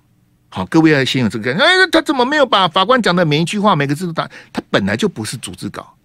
[0.49, 1.65] 好，各位要先有这个概念。
[1.65, 4.29] 哎，他怎么没有把法官讲的每一句话、每个字都打？
[4.51, 5.95] 他本来就不是逐字稿。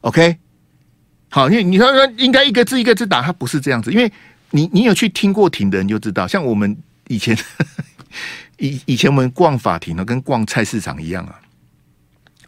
[0.00, 0.38] OK，
[1.28, 3.92] 好，因为你说说应该一个字一个字打，他不是这样子。
[3.92, 4.10] 因为
[4.50, 6.76] 你你有去听过庭的人就知道，像我们
[7.08, 7.36] 以前。
[8.58, 11.38] 以以前我们逛法庭呢，跟逛菜市场一样啊。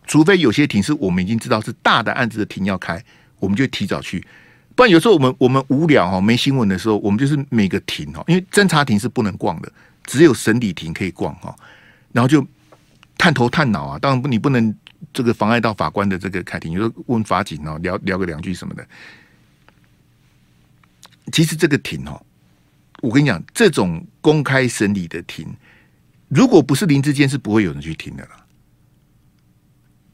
[0.06, 3.04] 除非有些庭是我们已经知道是大的案子的庭要开，
[3.38, 4.26] 我们就提早去。
[4.74, 9.70] 不然有时候我们我们无聊哈，没新闻的时候，我们就是每个庭哦，因为侦查庭是不能逛的，
[10.08, 11.54] 只有审理庭可以逛哈。
[12.12, 12.44] 然后就
[13.18, 14.74] 探头探脑啊，当然不，你不能
[15.12, 18.88] 这个妨碍到法官的这个开庭，你说问法警哦，聊聊个两句什么的。
[21.30, 22.24] 其实这个庭哦，
[23.02, 25.46] 我跟你讲，这种公开审理的庭。
[26.28, 28.30] 如果不是林志坚，是不会有人去听的了。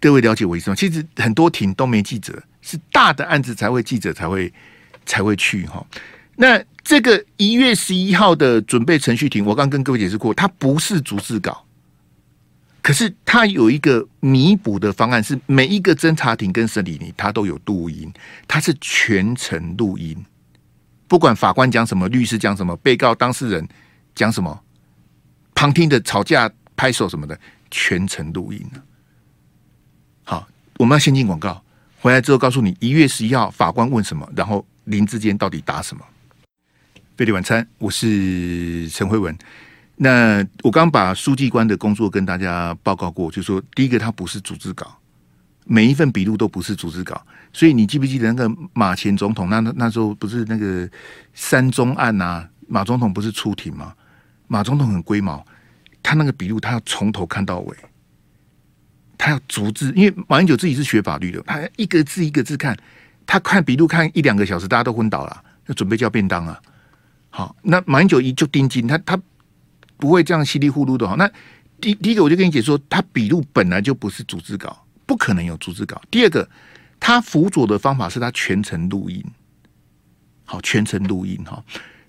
[0.01, 0.77] 各位了解我意思吗？
[0.77, 4.53] 其实很多庭都没记者，是大的案子才会记者才会
[5.07, 5.87] 才会去哈。
[6.37, 11.64] 那这个一月十一号的准备程序庭，我刚跟各位解释过，它不是逐字稿，
[12.83, 18.12] 可是它有一个弥补的方案，是每一个侦查庭跟审理庭它都有录音，
[18.47, 20.16] 它是全程录音，
[21.09, 23.66] 不管法官讲什么，律师讲什么，被告当事人
[24.14, 24.62] 讲什么，
[25.55, 27.38] 旁听的吵架拍手什么的，
[27.70, 28.61] 全程录音。
[30.25, 30.47] 好，
[30.79, 31.62] 我们要先进广告，
[32.01, 36.05] 回来之后告诉你一月十一号法官问什么，然后林志坚到底答什么。
[37.16, 39.33] 飞碟晚餐，我是陈慧文。
[39.94, 44.98] 那我刚把书记官的工作跟大家报告过，就说第一个，他不是组织稿，
[45.64, 47.24] 每一份笔录都不是组织稿。
[47.53, 49.48] 所以你记不记得那个马前总统？
[49.48, 50.90] 那那时候不是那个
[51.35, 52.48] 三中案啊？
[52.66, 53.94] 马总统不是出庭吗？
[54.48, 55.46] 马总统很龟毛，
[56.03, 57.77] 他那个笔录他要从头看到尾，
[59.16, 62.77] 他要逐字，因为马英九自己是学法律的，他一个字一个字看，
[63.24, 66.61] 他看笔录看一两个小时，大家都昏倒了，要准备叫便当啊。
[67.37, 69.20] 好，那马英九一就盯紧他，他
[69.97, 71.09] 不会这样稀里糊涂的。
[71.09, 71.29] 好，那
[71.81, 76.01] 第第一个我就跟你解说，他笔录本来就不是逐字稿，不可能有逐字稿。
[76.12, 76.49] 第二个，
[77.01, 79.20] 他辅佐的方法是他全程录音，
[80.44, 81.61] 好，全程录音哈。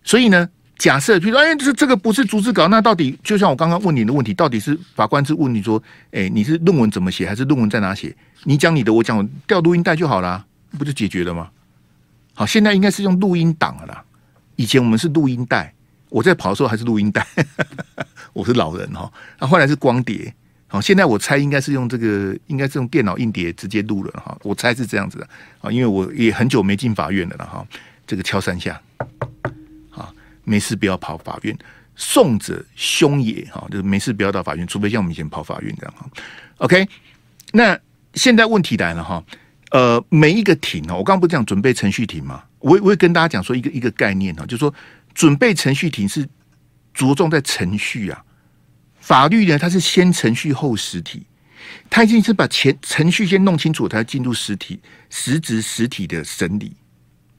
[0.04, 8.16] 所以呢，假设比如说，哎，这这个不是逐字稿，那到底就像我刚刚问你的问题，到底是法官是问你说，哎，你是论文怎么写，还是论文在哪写？
[8.44, 10.46] 你讲你的，我讲我，调录音带就好了，
[10.78, 11.50] 不就解决了吗？
[12.36, 14.05] 好，现在应该是用录音档了啦。
[14.56, 15.74] 以前我们是录音带，
[16.10, 17.26] 我在跑的时候还是录音带，
[18.34, 19.12] 我是老人哈。
[19.40, 20.34] 那后来是光碟，
[20.68, 24.38] 好，现在我猜应该是用这个，应该是用电脑硬碟直接录了哈。
[24.44, 25.28] 我猜是这样子的
[25.62, 27.66] 啊，因为我也很久没进法院了了哈。
[28.08, 28.80] 这个敲三下，
[29.90, 30.14] 啊，
[30.44, 31.58] 没事不要跑法院，
[31.96, 36.08] 送者凶也哈，就是没事不要到法院，除非像我们以前跑法院这样哈。
[36.58, 36.88] OK，
[37.52, 37.78] 那
[38.14, 39.24] 现在问题来了哈，
[39.72, 42.44] 呃，每一个庭哦，我刚刚不是讲准备程序庭吗？
[42.60, 44.74] 我我会跟大家讲说一个一个概念啊，就是说
[45.14, 46.28] 准备程序庭是
[46.94, 48.24] 着重在程序啊，
[49.00, 51.26] 法律呢它是先程序后实体，
[51.90, 56.74] 它一定是把前程序先弄清楚，才进入实体实质实体的审理。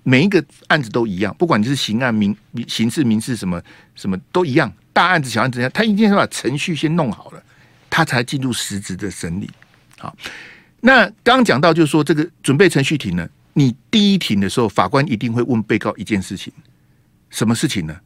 [0.03, 2.37] 每一个案子都一样，不管你是刑案、民
[2.69, 3.61] 刑事、民事什么
[3.97, 7.43] 什么都一样，大案子、小案子，它一定是把程序先弄好了，
[7.91, 9.51] 它才进入实质的审理。
[9.99, 10.17] 好，
[10.87, 13.29] 那刚讲到就是说这个准备程序庭呢。
[13.55, 16.53] 你第一庭的时候，法官一定会问被告一件事情，
[17.29, 17.97] 什么事情呢？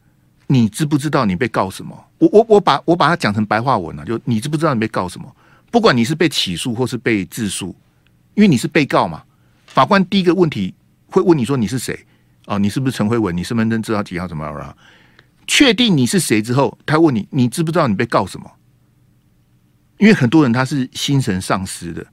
[0.47, 2.05] 你知不知道你被告什么？
[2.17, 5.35] 我我我把我把它讲成白话文了，就你知不知道你被告什么？
[5.69, 7.75] 不管你是被起诉或是被自诉，
[8.33, 9.21] 因为你是被告嘛。
[9.67, 10.73] 法官第一个问题
[11.05, 12.03] 会问你说你是谁？
[12.47, 13.37] 哦，你是不是陈慧文？
[13.37, 14.27] 你身份证字号几号？
[14.27, 14.75] 怎么了？
[15.45, 18.49] 确定你是谁之后，他问你你知不知道你被告什么？
[19.99, 22.03] 因为很多人他是心神丧失的。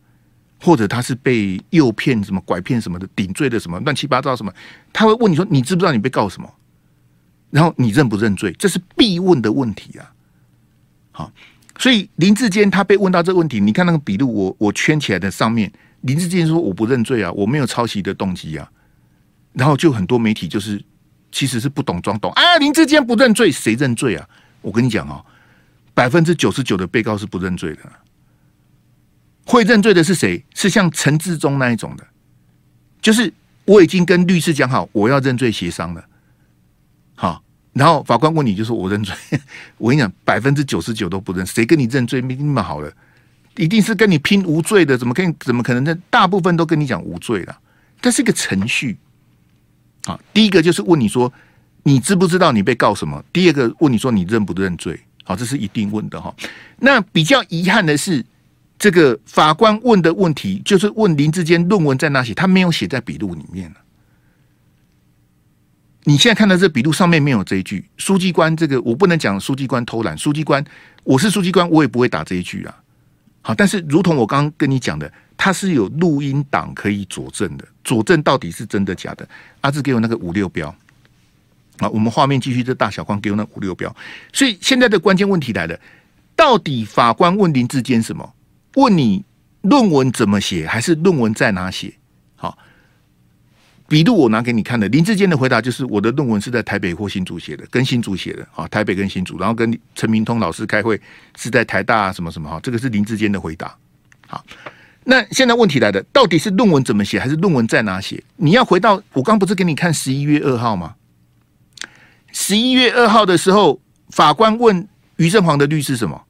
[0.60, 4.52] 或者他是被诱骗、什么拐骗什么的顶罪的什么乱七八糟什么，
[4.92, 6.52] 他会问你说：“你知不知道你被告什么？”
[7.50, 8.52] 然后你认不认罪？
[8.58, 10.12] 这是必问的问题啊！
[11.12, 11.32] 好，
[11.78, 18.70] 所以林志坚他被问到这个问题，你看那个笔录，我我圈起来的上面，林志坚说：“我不认罪啊，我没有抄袭的动机啊。”
[19.54, 20.84] 然后就很多媒体就是
[21.32, 24.28] 其实是不懂装懂啊，林志坚不认罪，谁认罪啊？
[24.60, 25.24] 我跟你讲哦，
[25.94, 27.80] 百分之九十九的被告是不认罪的。
[29.48, 30.44] 会认罪的是谁？
[30.54, 32.06] 是像陈志忠那一种的，
[33.00, 33.32] 就是
[33.64, 36.04] 我已经跟律师讲好，我要认罪协商了。
[37.14, 39.16] 好，然后法官问你，就说我认罪。
[39.78, 42.92] 我跟你讲，百分之九十九都不认，谁跟你认罪没那么好了？
[43.56, 45.34] 一定是跟你拼无罪的，怎么可以？
[45.40, 45.82] 怎么可能？
[45.82, 47.58] 那大部分都跟你讲无罪了。
[48.02, 48.98] 这是一个程序。
[50.04, 51.32] 好，第一个就是问你说，
[51.84, 53.24] 你知不知道你被告什么？
[53.32, 55.00] 第二个问你说，你认不认罪？
[55.24, 56.34] 好，这是一定问的哈。
[56.80, 58.22] 那比较遗憾的是。
[58.78, 63.72] 这个法官问的问题就是问林志坚论文在哪写，他没有写在笔录里面。
[66.04, 70.64] 你现在看到这笔录上面没有这一句，书记官这个我不能讲书记官偷懒，书记官
[71.02, 72.74] 我是书记官，我也不会打这一句啊。
[73.42, 79.28] 好，但是如同我刚刚跟你讲的，他是有录音档可以佐证的，佐证到底是真的假的。
[79.60, 80.74] 阿志给我那个五六标，
[81.78, 83.94] 好，我们画面继续这大小框给我那五六标。
[84.32, 85.78] 所以现在的关键问题来了，
[86.36, 88.34] 到底法官问林志坚什么？
[88.74, 89.24] 问你
[89.62, 91.94] 论文怎么写，还是论文在哪写？
[92.36, 92.56] 好，
[93.88, 94.88] 笔录我拿给你看的。
[94.88, 98.46] 林志坚的回答就是：我的论文是在台北或新竹写的，跟新竹写的。
[98.54, 101.00] 啊，台北跟新竹，然后跟陈明通老师开会
[101.36, 102.48] 是在台大什么什么？
[102.48, 103.74] 哈，这个是林志坚的回答。
[104.26, 104.44] 好，
[105.04, 108.22] 那现在问题来了，到底是论文怎么写，还是论文在哪写？
[108.36, 110.94] 你要回到我刚不是给你看十一月二号吗？
[112.30, 116.22] 十一月二号的时候，法官问于正煌的律师什么？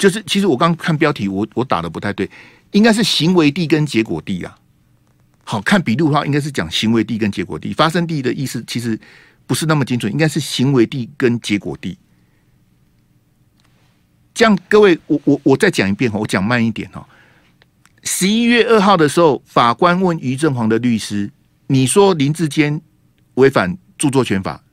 [0.00, 2.28] 就是，其实我刚看标题，我我打的不太对，
[2.70, 4.56] 应该是行为地跟结果地啊。
[5.44, 7.74] 好看笔录的话，应该是讲行为地跟结果地。
[7.74, 8.98] 发生地的意思其实
[9.46, 11.98] 不是那么精准，应该是行为地跟结果地。
[14.32, 17.06] 这样，各位，我我我再讲一遍哈，我讲慢一点哈。
[18.02, 21.30] 十一月二号的时候，法官问于正煌的律师
[21.68, 22.80] ：“你说林志坚
[23.34, 24.64] 违反著作权法，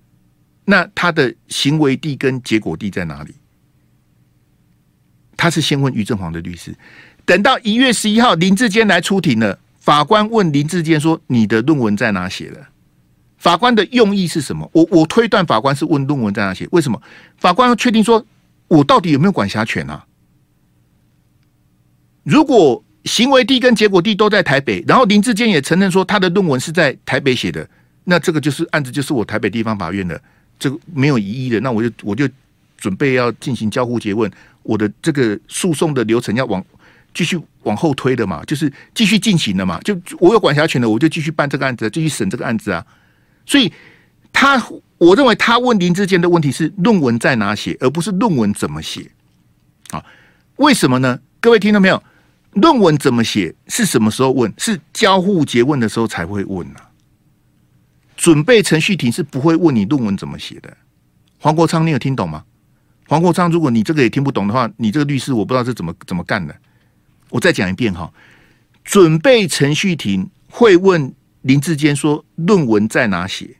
[0.64, 3.36] 那他的行为地跟结果地在哪里？”
[5.38, 6.76] 他是先问于正煌的律师，
[7.24, 12.66] 等到一月十一号林志坚来出庭了，法官问林志坚说：“你的论文在哪写的？”
[13.38, 14.70] 法官的用意是什么？
[14.74, 16.68] 我我推断法官是问论文在哪写。
[16.72, 17.02] 为什么？
[17.38, 18.26] 法官要确定说。
[18.70, 20.06] 我到底有没有管辖权啊？
[22.24, 27.66] 如果行为地跟结果地都在台北，然后林志坚也承认说他的论文是在台北写的，
[28.04, 30.22] 那这个就是案子就是我台北地方法院的，
[30.60, 31.62] 这个没有疑义的。
[31.62, 32.28] 那我就我就
[32.78, 34.30] 准备要进行交互詰问，
[34.68, 36.64] 我的这个诉讼的流程要往
[37.14, 39.80] 继续往后推的嘛，就是继续进行的嘛。
[39.82, 42.86] 就我有管辖权的，我就继续办这个案子，继续审这个案子啊。
[43.46, 43.72] 所以
[44.32, 44.64] 他。
[45.00, 49.12] 我认为他问林志坚的问题是论文在哪写，而不是论文怎么写。
[49.92, 50.04] 啊，
[50.56, 51.20] 为什么呢？
[51.40, 52.02] 各位听到没有？
[52.54, 54.52] 论文怎么写是什么时候问？
[54.58, 56.90] 是交互结问的时候才会问呐、啊。
[58.16, 60.78] 准备程序庭是不会问你论文怎么写的。
[61.38, 62.44] 黄国昌，你有听懂吗？
[63.08, 66.56] 黄国昌，如果你这个也听不懂的话，你这个律师我不知道是怎么怎么干的。
[67.30, 68.12] 我再讲一遍哈，
[68.84, 73.58] 准备程序庭会问林志坚说论文在哪写。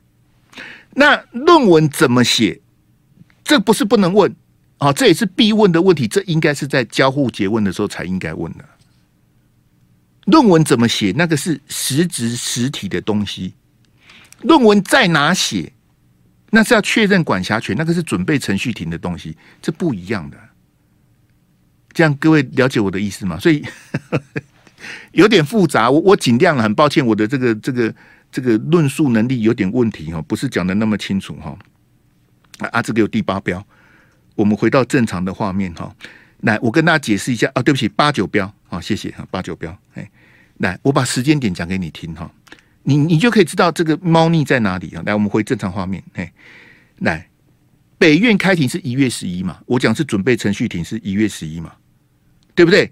[0.94, 2.60] 那论文怎么写？
[3.44, 4.34] 这不是不能问
[4.76, 6.06] 啊，这也是必问的问题。
[6.06, 8.64] 这应该是在交互结问的时候才应该问的。
[10.26, 11.12] 论文怎么写？
[11.16, 13.54] 那个是实质实体的东西。
[14.42, 15.72] 论文在哪写？
[16.50, 20.36] 那是要确认管辖权，那个是准备程序庭的东西，这不一样的。
[21.92, 23.38] 这样各位了解我的意思吗？
[23.40, 23.64] 所以
[25.12, 27.94] 有点复杂，我我尽量了很抱歉，我的这个这个。
[28.30, 31.58] 这个论述能力有点问题哈，不是讲的那么清楚哈。
[32.58, 33.66] 啊，这个有第八标，
[34.34, 35.90] 我们回到正常的画面哈。
[36.40, 40.10] 来，我跟大家解释一下啊，对不起，八九标，好，谢谢哈，八九标，哎，
[40.58, 42.30] 来，我把时间点讲给你听哈，
[42.88, 45.02] 你你就可以知道这个猫腻在哪里啊。
[45.04, 46.32] 来，我们回正常画面，哎，
[47.00, 47.28] 来，
[47.98, 51.74] 北院开庭是一月十一嘛，我讲是准备程序庭是一月十一嘛，
[52.54, 52.90] 对不对？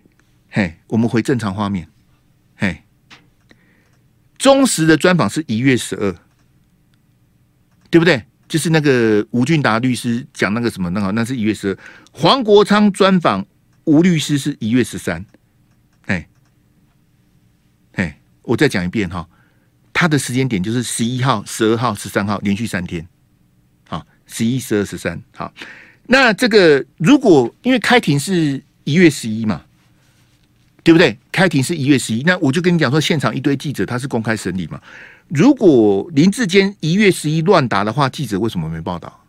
[0.50, 1.88] 嘿，我们回正常画面，
[2.56, 2.76] 嘿。
[4.36, 6.14] 忠实的专访是一月十二，
[7.88, 8.22] 对不对？
[8.46, 11.78] 就是那个吴俊达律师讲那个什么，那好，那是一月十二。
[12.12, 13.44] 黄国昌专访
[13.84, 15.24] 吴律师是一月十三。
[16.04, 16.28] 哎，
[17.94, 19.26] 哎，我再讲一遍哈，
[19.98, 23.08] 他的时间点就是十一号、十二号、十三号，连续三天。
[23.88, 25.18] 好，十一、十二、十三。
[25.34, 25.50] 好，
[26.04, 29.62] 那这个如果因为开庭是一月十一嘛。
[30.84, 31.18] 对不对？
[31.32, 34.80] 开庭是一月十一，那我就跟你讲说，现场一堆记者，他是公开审理嘛。
[35.26, 39.24] 如果林志坚一月十一乱答的话，记者为什么没报道？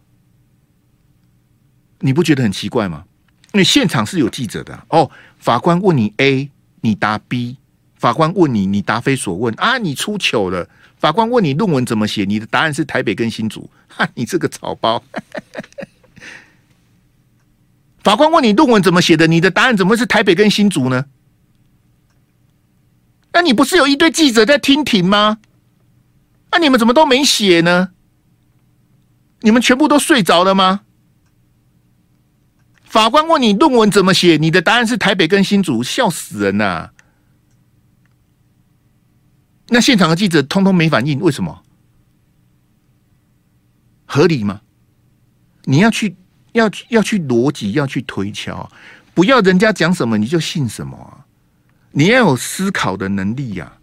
[2.01, 3.05] 你不觉得很奇怪吗？
[3.53, 5.09] 因为现场是有记者的哦。
[5.39, 6.47] 法官问你 A，
[6.81, 7.55] 你答 B；
[7.97, 10.69] 法官问你，你答非所问啊，你出糗了。
[10.97, 15.03] 法官问你论文怎么写，你的答案是台北跟新竹， 哈，你这个草包。
[18.03, 21.05] 法官问你论文怎么写的，你的答案怎么会是台北跟新竹呢？
[23.33, 25.37] 那你不是有一堆记者在听庭吗？
[26.51, 27.89] 那你们怎么都没写呢？
[29.41, 30.81] 你们全部都睡着了吗？
[32.83, 36.89] 法官问你论文怎么写，你的答案是台北跟新竹，笑死人呐！
[39.69, 41.63] 那现场的记者通通没反应，为什么？
[44.05, 44.61] 合理吗？
[45.65, 46.15] 你要去
[46.53, 48.71] 要要去逻辑，要去推敲，
[49.13, 51.25] 不要人家讲什么你就信什么啊。
[51.91, 53.77] 你要有思考的能力呀、啊！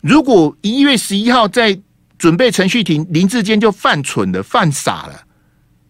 [0.00, 1.78] 如果一月十一号在
[2.16, 5.24] 准备程序庭，林志坚就犯蠢了、犯傻了。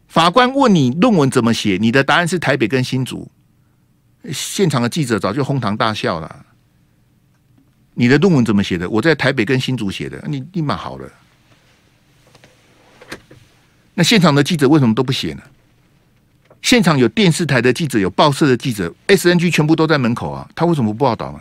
[0.08, 3.30] 法官问你论文怎么写，你的答案是台北跟新竹，
[4.32, 6.46] 现场的记者早就哄堂大笑了。
[7.98, 8.88] 你的论文怎么写的？
[8.88, 11.10] 我在台北跟新竹写的，你立马好了。
[13.92, 15.42] 那现场的记者为什么都不写呢？
[16.62, 21.40] 现场有电视台的记者，有报社的记者，SNG 全部都在门口啊，他为什么不报道呢？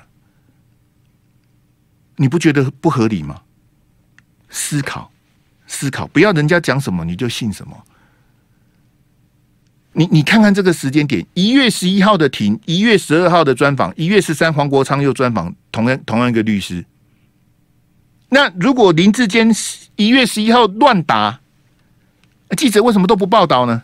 [2.16, 3.39] 你不觉得不合理吗？
[4.49, 5.12] 思考，
[5.68, 7.86] 思考，不要人家讲什么你就信什么。
[9.93, 16.85] 你你看看这个时间点，一月十一号的庭，一月十二号的专访，一月十三黄国昌又专访同样同样一个律师。
[18.29, 19.51] 那如果林志坚
[19.95, 21.39] 一月十一号乱答，
[22.55, 23.81] 记者为什么都不报道呢？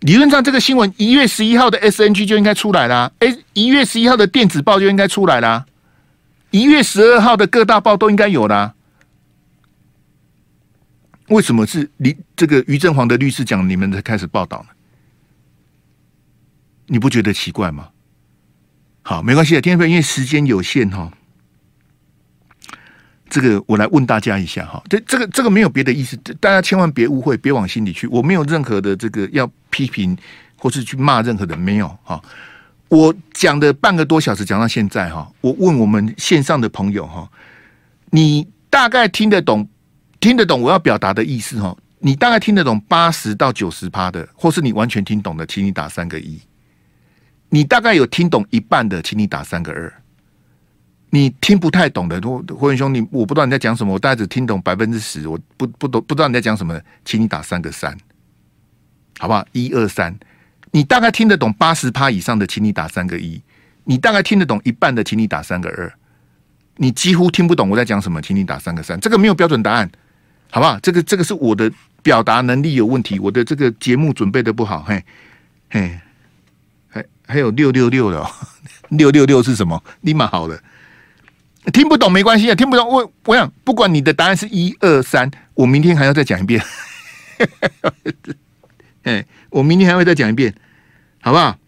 [0.00, 3.10] 理论上，这个新闻一月十一号的 SNG 就应该出来啦。
[3.20, 5.64] 哎，一月十一号的电子报就应该出来啦。
[6.50, 8.74] 一月十二号的各大报都应该有啦。
[11.28, 14.74] 为什么是你这个于正煌的律师讲，你们才开始报道呢？
[16.86, 17.88] 你不觉得奇怪吗？
[19.00, 21.10] 好，没关系的，听众朋友，因为时间有限哈，
[23.30, 30.14] 这个我来问大家一下哈，这这个这个没有别的意思，大家千万别误会，别往心里去，我没有任何的这个要批评
[30.58, 32.22] 或是去骂任何人，没有哈。
[32.88, 37.30] 我讲的半个多小时讲到现在哈，我问我们线上的朋友哈，
[38.10, 39.66] 你大概听得懂？
[40.24, 41.76] 听得懂我要表达的意思哈？
[41.98, 46.40] 你大概听得懂八十到九十趴的，或是你完全听懂的，请你打三个一。
[47.50, 49.92] 你大概有听懂一半的，请你打三个二。
[51.10, 52.18] 你听不太懂的，
[52.56, 57.94] 霍元兄，你我不知道你在讲什么，我大概只听懂百分之十，我不不懂不知道你在讲什么，请你打三个三，
[59.18, 59.46] 好不好？
[59.52, 60.18] 一二三。
[60.70, 63.42] 你大概听得懂八十趴以上的，请你打三个一。
[63.84, 65.92] 你大概听得懂一半的，请你打三个二。
[66.78, 68.98] 你几乎听不懂我在讲什么，请你打三个三。
[68.98, 69.90] 这个没有标准答案。
[70.54, 70.78] 好不好？
[70.78, 71.68] 这个这个是我的
[72.00, 75.04] 表达能力有问题，我的这个节目准备的不好，嘿，
[75.68, 75.98] 嘿，
[76.88, 78.30] 还还有六六六的、哦，
[78.90, 79.82] 六六六是什么？
[80.02, 80.56] 立马好了，
[81.72, 86.62] 听不懂没关系啊，听不懂我我想不管你的答案是一二三，我明天还要再讲一遍，
[89.02, 90.54] 哎，我明天还会再讲一遍，
[91.20, 91.58] 好不好？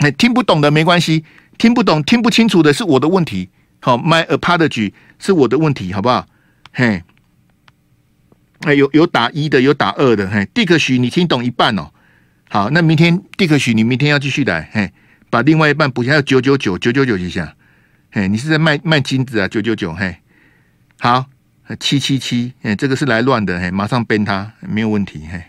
[0.00, 1.24] 哎，听不懂的没关系，
[1.56, 3.48] 听不懂听不清楚的是我的问题，
[3.80, 6.26] 好，my apology 是我的问题，好不好？
[6.74, 7.02] 嘿。
[8.60, 11.90] 哎，有有打一的，有打二的，嘿，蒂克许你听懂一半哦。
[12.50, 14.92] 好，那明天蒂克许你明天要继续来，嘿，
[15.30, 17.54] 把另外一半补下，要九九九九九九一下，
[18.10, 19.48] 嘿，你是在卖卖金子啊？
[19.48, 20.16] 九九九，嘿，
[20.98, 21.24] 好，
[21.78, 25.42] 七七七，哎，这个是来乱的，嘿，马上 ban 他，没有问题，嘿，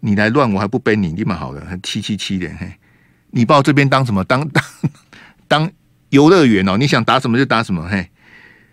[0.00, 2.70] 你来乱我还不 ban 你，立马好了，七七七的，嘿，
[3.30, 4.22] 你把我这边当什么？
[4.22, 4.64] 当当
[5.48, 5.70] 当
[6.10, 6.76] 游乐园哦？
[6.76, 8.08] 你想打什么就打什么，嘿，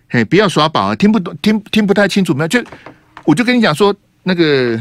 [0.09, 0.95] 嘿，不要耍宝啊！
[0.95, 2.63] 听不懂，听听不太清楚，没有就。
[3.25, 4.77] 我就跟你讲说，那个，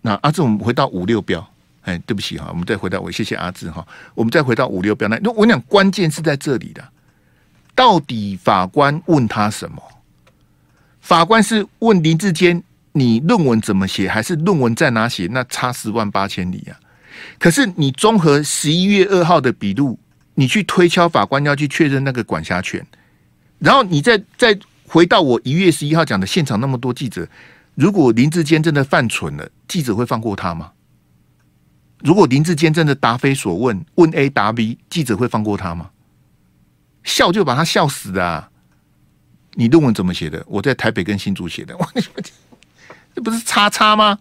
[0.00, 1.46] 那阿志，我们回到五六标，
[1.82, 5.06] 哎，对不起哈，我们再回到我，谢谢阿志哈，我们再回到五六标。
[5.08, 6.82] 那我跟你讲，关键是在这里的，
[7.74, 9.82] 到底法官问他什么？
[11.02, 12.62] 法官是问林志坚，
[12.92, 15.28] 你论文怎么写，还是论文在哪写？
[15.30, 16.80] 那差十万八千里啊！
[17.38, 19.98] 可是你综合十一月二号的笔录，
[20.34, 22.84] 你去推敲法官要去确认那个管辖权，
[23.58, 24.58] 然后你再再。
[24.88, 27.28] 回到我一月十一号讲的现场，那么多记者，
[27.74, 30.72] 如果林志坚真的犯蠢了，记者会放过他吗？
[32.00, 35.90] 如果林志坚真的答非所问，问 A 答 B，记者会放过他吗？
[37.02, 38.50] 笑就把他笑死啊！
[39.54, 40.44] 你论文怎么写的？
[40.46, 41.88] 我在台北跟新竹写的，哇，
[43.14, 44.18] 这不是叉叉吗？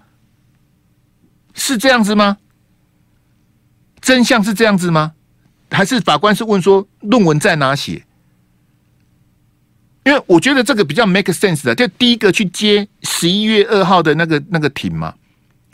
[1.54, 2.38] 是这样子吗？
[4.00, 5.14] 真相是这样子吗？
[5.70, 8.06] 还是法官是问说论文在哪写？
[10.06, 15.14] 因为我觉得这个比较 make sense 的，就第一个去接十一月二号的那个那个庭嘛，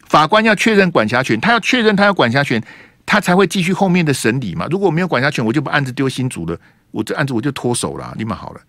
[0.08, 2.64] 法官要确认管辖权，他要确认他要管辖权，
[3.06, 4.66] 他才会继续后面的审理嘛。
[4.72, 6.58] 如果没有管辖权，我就把案子丢新竹了，
[6.92, 8.62] 我这案子我就脱手了，立马好了，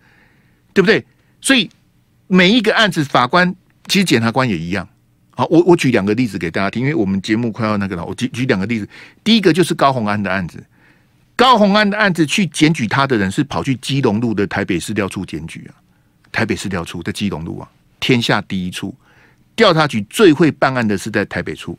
[0.73, 1.05] 对不对？
[1.39, 1.69] 所以
[2.27, 3.55] 每一个案子，法官
[3.87, 4.85] 其实检察官也一样。
[5.31, 8.89] 好，我我举两个例子给大家听，因为我们节目快要那个了，我举举两个例子。
[9.23, 10.61] 第一个就是高虹安的案子。
[11.43, 15.75] 高虹安的案子去检举他的人是跑去基隆路的台北市调处检举啊，
[16.31, 17.69] 台北市调处在基隆路啊，
[17.99, 18.95] 天下第一处。
[19.53, 21.77] 调查局最会办案的是在台北处，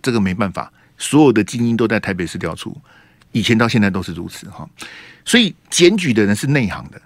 [0.00, 2.74] 这个没办法，所有的精英都在台北市调处，
[3.30, 4.66] 以前到现在都是如此哈，
[5.26, 6.98] 所以检举的人是内行的，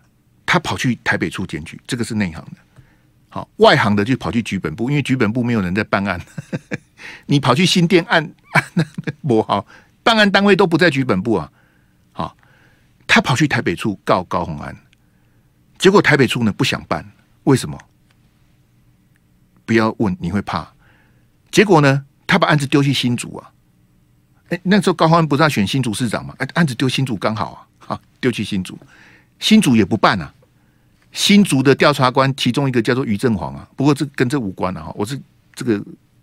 [0.46, 2.82] 他跑去台北处检举，这个是内行的，
[3.28, 6.20] 好，外行的就跑去局本部，因为局本部没有人在办案，
[7.26, 8.32] 你跑去新店案，
[9.26, 9.66] 不好。
[10.10, 11.52] 办案单位都不在局本部啊，
[12.10, 12.36] 好，
[13.06, 14.76] 他跑去台北处告高虹安，
[15.78, 17.08] 结果台北处呢不想办，
[17.44, 17.78] 为什么？
[19.64, 20.68] 不要问，你会怕。
[21.52, 23.52] 结果呢，他把案子丢去新竹啊，
[24.48, 26.34] 哎，那时候高虹安不是要选新竹市长吗？
[26.38, 28.76] 哎，案子丢新竹刚好啊，好，丢去新竹，
[29.38, 30.34] 新竹也不办啊。
[31.12, 35.16] 新竹的调查官其中一个叫做于正煌啊，不过这跟这无关了哈，我是
[35.54, 35.80] 这个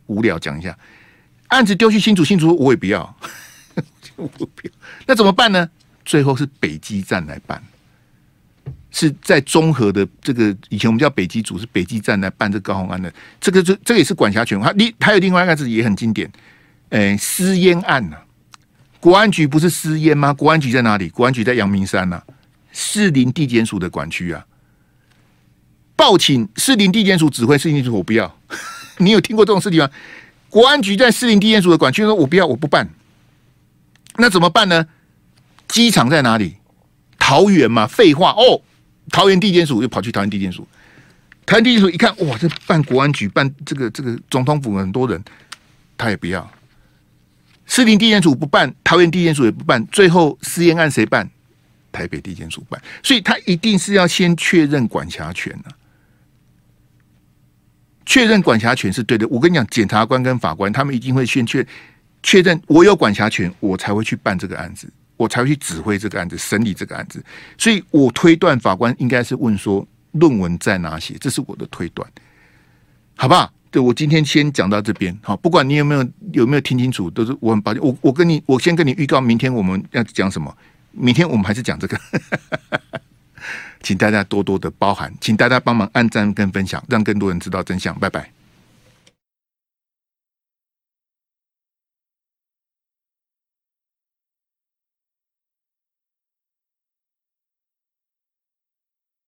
[0.07, 0.77] 无聊讲一下，
[1.47, 3.17] 案子丢去新竹，新竹我也不要。
[5.05, 5.69] 那怎么办呢？
[6.03, 7.61] 最后是北基站来办，
[8.91, 13.13] 是在综合的这个以前我们叫北基组，是北基站来办这高虹安的。
[13.41, 14.59] 这个这这个也是管辖权。
[14.61, 16.31] 还另还有另外一个案子也很经典，
[16.89, 18.23] 诶，私烟案呐、啊。
[18.99, 20.33] 国安局不是私烟吗？
[20.33, 21.09] 国安局在哪里？
[21.09, 22.23] 国安局在阳明山呐、啊，
[22.71, 24.45] 士林地检署的管区啊。
[25.95, 28.33] 报请士林地检署指挥士林地检署，我不要。
[28.99, 29.89] 你有听过这种事情吗？
[30.49, 32.87] 国安局在士林地检署的管区说，我不要，我不办。
[34.17, 34.85] 那怎么办呢？
[35.67, 36.57] 机场在哪里？
[37.19, 38.61] 桃园嘛，废话哦，
[39.11, 40.65] 桃园地检署又跑去桃园地检署，
[41.45, 45.21] 桃园地检署一看，哇，这办国安局办这个这个总统府很多人，
[45.97, 46.49] 他也不要。
[47.65, 51.29] 士林地检署不办，桃园地检署也不办，最后私烟案谁办？
[51.91, 52.81] 台北地检署办。
[53.03, 55.75] 所以他一定是要先确认管辖权啊，
[58.05, 59.27] 确认管辖权是对的。
[59.27, 61.65] 我跟你讲，检察官跟法官他们一定会先确
[62.23, 67.23] 确认我有管辖权，我才会去办这个案子，我才会去指挥这个案子、审理这个案子。
[67.57, 71.15] 所以我推断法官应该是问说，论文在哪写？
[71.19, 72.09] 这是我的推断，
[73.15, 73.51] 好不好？
[73.69, 77.83] 对，我今天先讲到这边，好，不管你有没有有没有听清楚，都是我很抱歉。
[77.83, 80.55] 我我跟你，我先跟你预告，明天我们要讲什么？
[80.91, 81.99] 明天我们还是讲这个，
[83.83, 87.93] 请大家多多的包涵，请大家帮忙按赞跟分享，让更多人知道真相。
[87.99, 88.36] 拜拜。